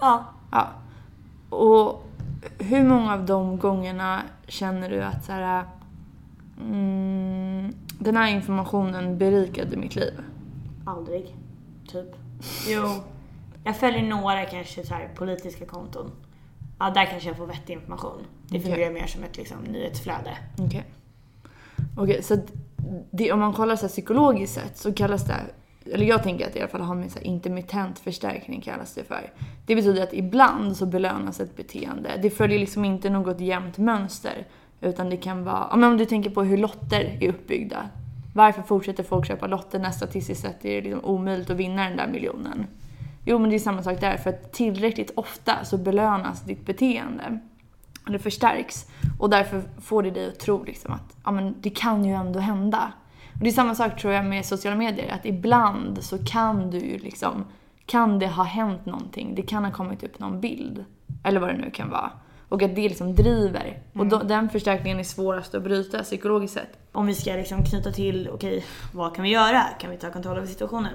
[0.00, 0.24] Ja.
[0.50, 0.68] Ja.
[1.56, 2.06] Och
[2.58, 5.64] hur många av de gångerna känner du att så här,
[6.60, 10.20] mm, den här informationen berikade mitt liv?
[10.86, 11.36] Aldrig.
[11.88, 12.16] Typ.
[12.68, 13.02] Jo.
[13.64, 16.10] Jag följer några kanske så här, politiska konton.
[16.78, 18.22] Ja, där kanske jag får vettig information.
[18.48, 19.00] Det fungerar okay.
[19.00, 20.38] mer som ett liksom, nyhetsflöde.
[20.52, 20.66] Okej.
[20.66, 20.82] Okay.
[21.96, 22.38] Okej, okay, så
[23.10, 25.40] det, om man kollar så här, psykologiskt sett så kallas det
[25.92, 29.04] eller jag tänker att det i alla fall har med så intermittent förstärkning kallas det
[29.04, 29.32] för.
[29.66, 32.10] Det betyder att ibland så belönas ett beteende.
[32.22, 34.46] Det följer liksom inte något jämnt mönster.
[34.80, 37.88] Utan det kan vara, om du tänker på hur lotter är uppbyggda.
[38.34, 41.96] Varför fortsätter folk köpa lotter när statistiskt sett är det liksom omöjligt att vinna den
[41.96, 42.66] där miljonen?
[43.24, 44.16] Jo, men det är samma sak där.
[44.16, 47.38] För att tillräckligt ofta så belönas ditt beteende.
[48.06, 48.86] Det förstärks.
[49.18, 52.38] Och därför får det dig att tro liksom att ja, men det kan ju ändå
[52.38, 52.92] hända.
[53.34, 56.78] Och det är samma sak tror jag med sociala medier, att ibland så kan du
[56.78, 57.44] ju liksom,
[57.86, 60.84] kan det ha hänt någonting, det kan ha kommit upp någon bild,
[61.24, 62.10] eller vad det nu kan vara.
[62.48, 63.82] Och att det liksom driver.
[63.92, 66.78] Och då, den förstärkningen är svårast att bryta psykologiskt sett.
[66.92, 69.62] Om vi ska liksom knyta till, okej, vad kan vi göra?
[69.62, 70.92] Kan vi ta kontroll över situationen?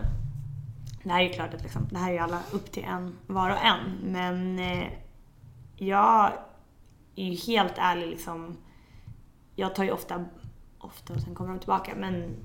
[1.03, 3.49] Det här är ju klart att liksom, det här är alla upp till en, var
[3.49, 4.11] och en.
[4.11, 4.87] Men eh,
[5.75, 6.31] jag
[7.15, 8.57] är ju helt ärlig liksom.
[9.55, 10.25] Jag tar ju ofta,
[10.79, 12.35] ofta och sen kommer de tillbaka, men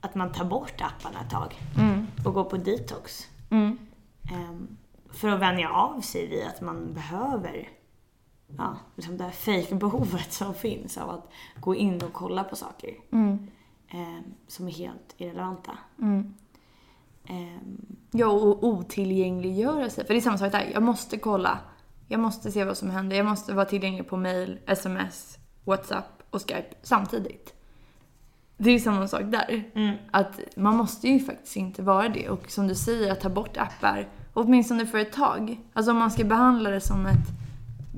[0.00, 1.54] att man tar bort apparna ett tag
[2.26, 3.28] och går på detox.
[3.50, 3.78] Mm.
[4.32, 4.76] Ehm,
[5.12, 7.68] för att vänja av sig vid att man behöver
[8.58, 12.90] ja, liksom det här fejkbehovet som finns av att gå in och kolla på saker
[13.12, 13.46] Mm.
[13.88, 15.72] ehm, som är helt irrelevanta.
[15.98, 16.34] Mm.
[17.24, 20.06] Ehm, Ja, och otillgängliggöra sig.
[20.06, 20.70] För det är samma sak där.
[20.72, 21.58] Jag måste kolla.
[22.08, 23.16] Jag måste se vad som händer.
[23.16, 27.54] Jag måste vara tillgänglig på mail, sms, whatsapp och skype samtidigt.
[28.56, 29.70] Det är samma sak där.
[29.74, 32.28] mm, Att man måste ju faktiskt inte vara det.
[32.28, 35.60] Och som du säger, att ta bort appar, åtminstone för ett tag.
[35.72, 37.28] Alltså om man ska behandla det som ett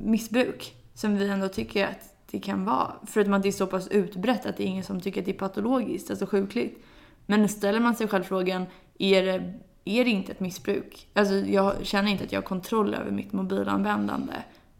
[0.04, 2.92] missbruk, som vi ändå tycker att det kan vara.
[3.06, 5.32] Förutom att det är så pass utbrett att det är ingen som tycker att det
[5.32, 6.84] är patologiskt, alltså sjukligt.
[7.26, 8.66] Men ställer man sig själv frågan,
[8.98, 9.52] är det,
[9.84, 11.08] är det inte ett missbruk?
[11.12, 14.32] Alltså jag känner inte att jag har kontroll över mitt mobilanvändande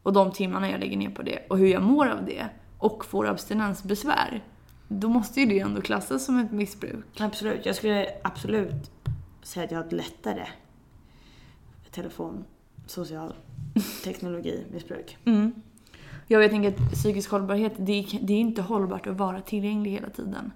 [0.03, 2.49] och de timmarna jag lägger ner på det och hur jag mår av det
[2.83, 4.45] och får abstinensbesvär.
[4.89, 7.21] Då måste ju det ändå klassas som ett missbruk.
[7.21, 7.67] absolut.
[7.67, 8.91] Jag skulle absolut
[9.43, 10.47] säga att jag har ett lättare
[11.91, 12.45] telefon,
[12.87, 13.35] social
[14.05, 15.19] teknologi, missbruk.
[15.25, 15.53] Mm.
[16.27, 19.91] Ja, jag tänker att psykisk hållbarhet, det är, det är inte hållbart att vara tillgänglig
[19.91, 20.53] hela tiden.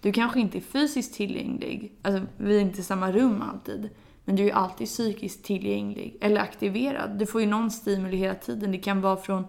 [0.00, 3.88] Du kanske inte är fysiskt tillgänglig, alltså vi är inte i samma rum alltid.
[4.24, 7.18] Men du är alltid psykiskt tillgänglig, eller aktiverad.
[7.18, 8.72] Du får ju någon stimuli hela tiden.
[8.72, 9.44] Det kan vara från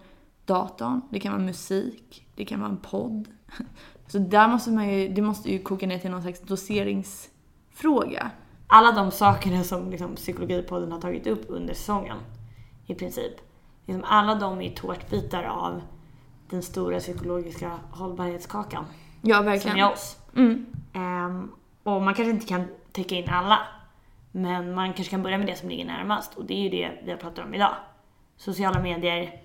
[0.46, 3.28] datorn, det kan vara musik, det kan vara en podd.
[4.08, 8.32] Så där måste man ju, det måste ju koka ner till någon slags doseringsfråga.
[8.68, 12.18] Alla de sakerna som liksom, Psykologipodden har tagit upp under säsongen,
[12.86, 13.34] i princip.
[13.86, 15.82] Liksom, alla de är tårtbitar av
[16.50, 18.86] den stora psykologiska hållbarhetskakan.
[19.22, 19.78] Ja, Som verkligen.
[19.78, 20.18] är oss.
[20.36, 20.66] Mm.
[20.94, 21.52] Ehm,
[21.84, 23.60] och man kanske inte kan täcka in alla.
[24.32, 26.36] Men man kanske kan börja med det som ligger närmast.
[26.38, 27.76] Och det är ju det vi har pratat om idag.
[28.38, 29.42] Sociala medier,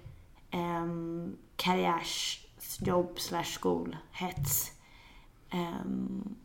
[0.53, 4.73] um, karriärsjobb slash skolhets.
[5.53, 6.37] Um,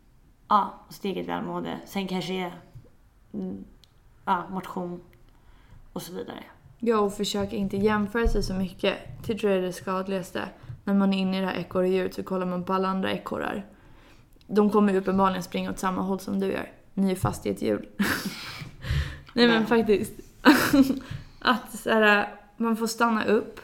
[0.48, 1.80] ja, och sitt eget välmående.
[1.86, 2.54] Sen kanske
[3.34, 3.66] mm,
[4.26, 5.02] ja, motion
[5.94, 6.44] och så vidare.
[6.80, 8.98] Ja, och försöka inte jämföra sig så mycket.
[9.26, 10.50] Det tror jag är det skadligaste.
[10.84, 13.66] När man är inne i det här ekorrhjulet så kollar man på alla andra ekorrar.
[14.48, 16.72] De kommer uppenbarligen springa åt samma håll som du gör.
[16.94, 17.88] Ni är fast i ett hjul.
[19.34, 20.14] Nej men faktiskt.
[21.40, 23.60] att så här, man får stanna upp.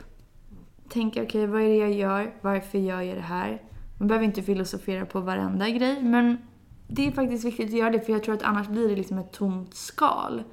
[0.89, 2.33] Tänka okej, vad är det jag gör?
[2.41, 3.61] Varför gör jag det här?
[3.97, 6.37] Man behöver inte filosofera på varenda grej, men
[6.87, 9.17] det är faktiskt viktigt att göra det för jag tror att annars blir det liksom
[9.17, 10.43] ett tomt skal.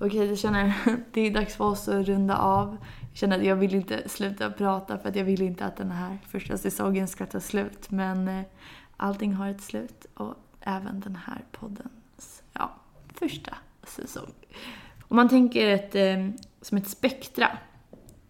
[0.00, 0.74] Okej, jag känner att
[1.12, 2.76] det är dags för oss att runda av.
[3.00, 5.90] Jag känner att jag vill inte sluta prata för att jag vill inte att den
[5.90, 7.90] här första säsongen ska ta slut.
[7.90, 8.44] Men eh,
[8.96, 12.70] allting har ett slut och även den här poddens ja,
[13.14, 14.32] första säsong.
[15.08, 16.28] Om man tänker ett, eh,
[16.60, 17.58] som ett spektra,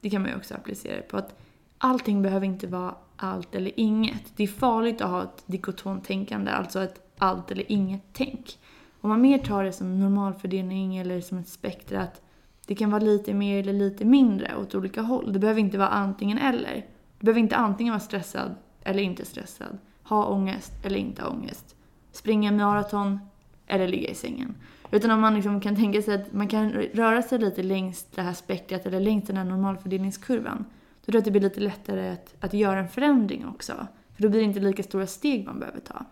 [0.05, 1.35] det kan man ju också applicera på att
[1.79, 4.37] allting behöver inte vara allt eller inget.
[4.37, 8.59] Det är farligt att ha ett dikotontänkande, alltså ett allt eller inget tänk.
[9.01, 12.23] Om man mer tar det som normalfördelning eller som ett spektra att
[12.67, 15.33] det kan vara lite mer eller lite mindre åt olika håll.
[15.33, 16.87] Det behöver inte vara antingen eller.
[17.19, 19.79] Du behöver inte antingen vara stressad eller inte stressad.
[20.03, 21.77] Ha ångest eller inte ha ångest.
[22.13, 23.19] Springa maraton
[23.67, 24.55] eller ligga i sängen.
[24.91, 28.23] Utan om man liksom kan tänka sig att man kan röra sig lite längs det
[28.23, 30.65] här spektrat eller längs den här normalfördelningskurvan.
[31.01, 33.87] Då tror jag att det blir lite lättare att, att göra en förändring också.
[34.15, 36.05] För då blir det inte lika stora steg man behöver ta.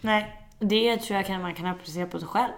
[0.00, 2.52] Nej, det tror jag kan, man kan applicera på sig själv.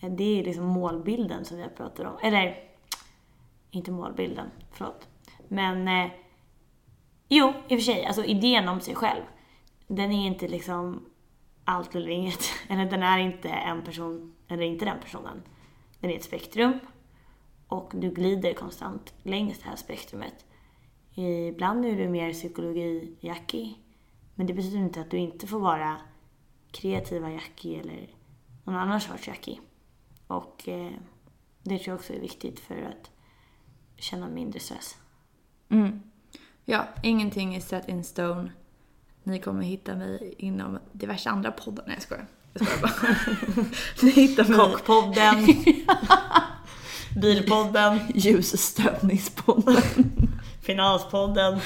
[0.00, 2.18] Det är liksom målbilden som vi har pratat om.
[2.22, 2.56] Eller,
[3.70, 5.08] inte målbilden, förlåt.
[5.48, 6.10] Men, eh,
[7.28, 9.22] jo, i och för sig, alltså idén om sig själv.
[9.86, 11.04] Den är inte liksom
[11.64, 12.44] allt eller inget.
[12.68, 15.42] Eller den är inte en person, eller inte den personen.
[16.00, 16.78] Den är ett spektrum.
[17.68, 20.46] Och du glider konstant längs det här spektrumet.
[21.14, 23.74] Ibland är du mer psykologi-Jackie.
[24.34, 25.96] Men det betyder inte att du inte får vara
[26.70, 28.08] kreativa Jackie eller
[28.64, 29.60] någon annan sorts Jackie.
[30.26, 30.92] Och eh,
[31.62, 33.10] det tror jag också är viktigt för att
[33.96, 34.98] känna mindre stress.
[35.68, 36.02] Mm.
[36.64, 38.52] Ja, ingenting är set in stone.
[39.22, 41.84] Ni kommer hitta mig inom diverse andra poddar.
[41.86, 42.26] Nej jag skojar.
[42.52, 43.64] Jag skojar bara.
[44.02, 45.46] Ni hittar mig Kockpodden,
[47.20, 49.82] Bilpodden, Ljusstövningspodden.
[50.62, 51.60] Finanspodden.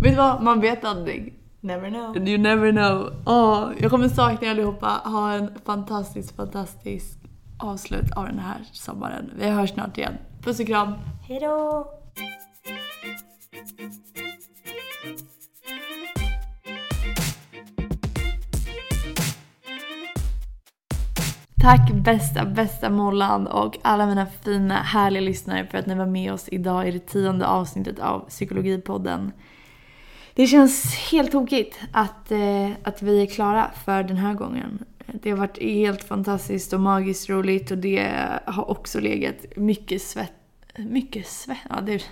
[0.00, 0.42] Vet du vad?
[0.42, 1.34] Man vet aldrig.
[1.60, 2.28] Never know.
[2.28, 3.12] You never know.
[3.26, 5.00] Åh, jag kommer sakna er allihopa.
[5.04, 7.18] Ha en fantastisk, fantastisk
[7.58, 9.30] avslut av den här sommaren.
[9.36, 10.14] Vi hörs snart igen.
[10.42, 10.92] Puss och kram.
[11.28, 11.86] Hejdå!
[21.62, 26.32] Tack bästa, bästa Mollan och alla mina fina, härliga lyssnare för att ni var med
[26.32, 29.32] oss idag i det tionde avsnittet av Psykologipodden.
[30.34, 34.84] Det känns helt tokigt att, eh, att vi är klara för den här gången.
[35.06, 38.12] Det har varit helt fantastiskt och magiskt roligt och det
[38.44, 40.32] har också legat mycket svett.
[40.76, 41.58] Mycket svett?
[41.68, 42.02] Ja, det,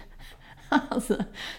[0.89, 1.17] Alltså,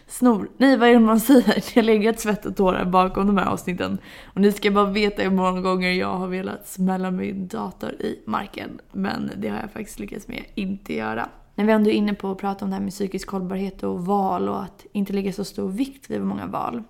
[0.08, 0.50] snor.
[0.58, 1.54] Nej, vad är det man säger?
[1.56, 3.98] Det har legat svett och tårar bakom de här avsnitten.
[4.26, 8.20] Och ni ska bara veta hur många gånger jag har velat smälla min dator i
[8.26, 8.80] marken.
[8.92, 11.30] Men det har jag faktiskt lyckats med inte göra.
[11.56, 14.06] När vi ändå är inne på att prata om det här med psykisk hållbarhet och
[14.06, 16.84] val och att inte lägga så stor vikt vid många val.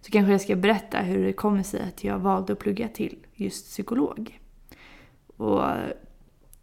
[0.00, 3.18] Så kanske jag ska berätta hur det kommer sig att jag valde att plugga till
[3.34, 4.38] just psykolog.
[5.36, 5.62] Och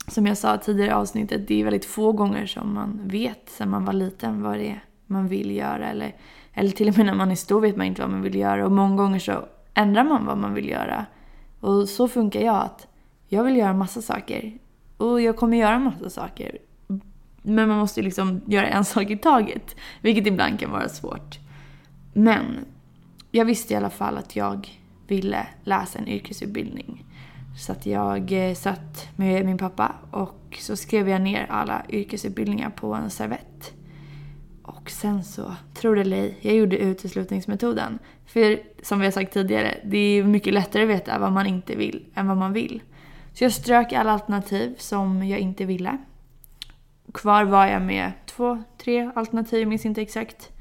[0.08, 3.70] som jag sa tidigare i avsnittet, det är väldigt få gånger som man vet sen
[3.70, 5.90] man var liten vad det är man vill göra.
[5.90, 6.16] Eller,
[6.54, 8.66] eller till och med när man är stor vet man inte vad man vill göra.
[8.66, 11.06] Och många gånger så ändrar man vad man vill göra.
[11.60, 12.88] Och så funkar jag, att
[13.28, 14.58] jag vill göra massa saker.
[14.98, 16.58] Och jag kommer göra massa saker.
[17.42, 19.76] Men man måste liksom göra en sak i taget.
[20.02, 21.40] Vilket ibland kan vara svårt.
[22.14, 22.46] Men
[23.32, 24.70] jag visste i alla fall att jag
[25.08, 27.06] ville läsa en yrkesutbildning.
[27.58, 32.70] Så att jag eh, satt med min pappa och så skrev jag ner alla yrkesutbildningar
[32.70, 33.74] på en servett.
[34.62, 38.00] Och sen så, tro det eller ej, jag gjorde uteslutningsmetoden.
[38.26, 41.76] För som vi har sagt tidigare, det är mycket lättare att veta vad man inte
[41.76, 42.82] vill än vad man vill.
[43.34, 45.98] Så jag strök alla alternativ som jag inte ville.
[47.14, 50.52] Kvar var jag med två, tre alternativ, jag minns inte exakt.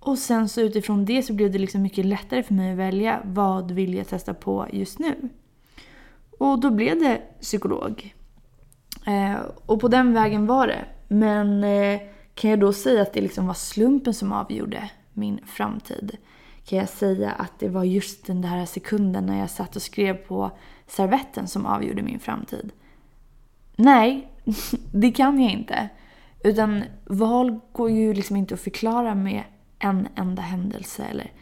[0.00, 3.20] Och sen så utifrån det så blev det liksom mycket lättare för mig att välja
[3.24, 5.28] vad vill jag testa på just nu.
[6.38, 8.14] Och då blev det psykolog.
[9.06, 9.36] Eh,
[9.66, 10.84] och på den vägen var det.
[11.08, 12.00] Men eh,
[12.34, 16.16] kan jag då säga att det liksom var slumpen som avgjorde min framtid?
[16.64, 20.14] Kan jag säga att det var just den där sekunden när jag satt och skrev
[20.14, 20.50] på
[20.86, 22.72] servetten som avgjorde min framtid?
[23.76, 24.32] Nej,
[24.92, 25.88] det kan jag inte.
[26.44, 29.42] Utan val går ju liksom inte att förklara med
[29.78, 31.32] en enda händelse eller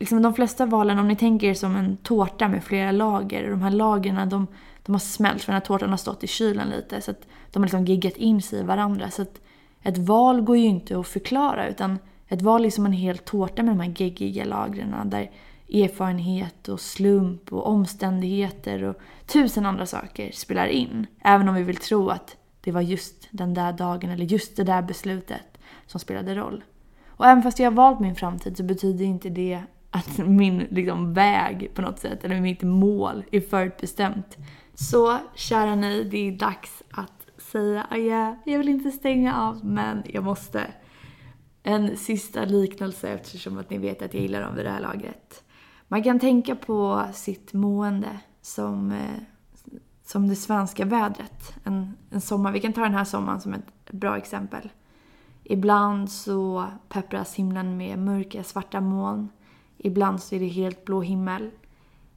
[0.00, 3.50] liksom de flesta valen, om ni tänker er som en tårta med flera lager, och
[3.50, 4.46] de här lagren de,
[4.82, 7.58] de har smält för den här tårtan har stått i kylen lite så att de
[7.58, 9.10] har liksom giggat in sig i varandra.
[9.10, 9.40] Så att
[9.82, 11.98] ett val går ju inte att förklara utan
[12.28, 15.30] ett val är som en hel tårta med de här geggiga lagren där
[15.72, 18.96] erfarenhet och slump och omständigheter och
[19.26, 21.06] tusen andra saker spelar in.
[21.20, 24.64] Även om vi vill tro att det var just den där dagen eller just det
[24.64, 26.64] där beslutet som spelade roll.
[27.06, 31.14] Och även fast jag har valt min framtid så betyder inte det att min liksom,
[31.14, 34.36] väg på något sätt, eller mitt mål, är förutbestämt.
[34.74, 38.36] Så kära ni, det är dags att säga ah, adjö.
[38.44, 40.66] Jag vill inte stänga av, men jag måste.
[41.62, 45.44] En sista liknelse eftersom att ni vet att jag gillar dem vid det här lagret.
[45.88, 49.22] Man kan tänka på sitt mående som, eh,
[50.06, 51.54] som det svenska vädret.
[51.64, 54.68] En, en sommar, vi kan ta den här sommaren som ett bra exempel.
[55.44, 59.28] Ibland så peppras himlen med mörka svarta moln.
[59.82, 61.50] Ibland så är det helt blå himmel.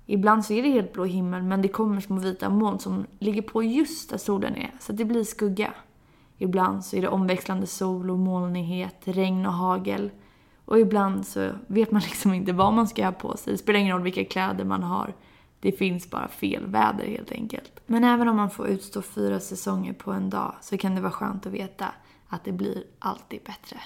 [0.06, 3.42] Ibland så är det helt blå himmel men det kommer små vita moln som ligger
[3.42, 5.74] på just där solen är, så det blir skugga.
[6.38, 10.12] Ibland så är det omväxlande sol och molnighet, regn och hagel.
[10.66, 13.54] Och ibland så vet man liksom inte vad man ska ha på sig.
[13.54, 15.14] Det spelar ingen roll vilka kläder man har.
[15.60, 17.80] Det finns bara fel väder helt enkelt.
[17.86, 21.12] Men även om man får utstå fyra säsonger på en dag så kan det vara
[21.12, 21.86] skönt att veta
[22.28, 23.78] att det blir alltid bättre.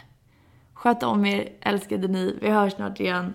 [0.74, 2.38] Sköt om er, älskade ni.
[2.42, 3.34] Vi hörs snart igen.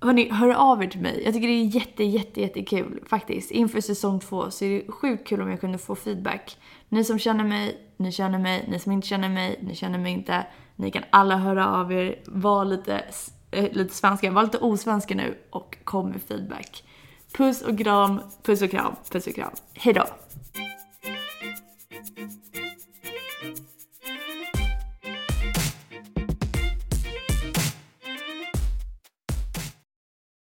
[0.00, 1.22] Hörni, hör av er till mig.
[1.24, 3.50] Jag tycker det är jätte, jätte, jättekul faktiskt.
[3.50, 6.56] Inför säsong två så är det sjukt kul om jag kunde få feedback.
[6.88, 8.64] Ni som känner mig, ni känner mig.
[8.68, 10.46] Ni som inte känner mig, ni känner mig inte.
[10.76, 12.22] Ni kan alla höra av er.
[12.26, 13.04] Var lite,
[13.50, 16.84] äh, lite svenska, var lite osvenska nu och kom med feedback.
[17.32, 19.52] Puss och kram, puss och kram, puss och kram.
[19.74, 20.04] Hejdå!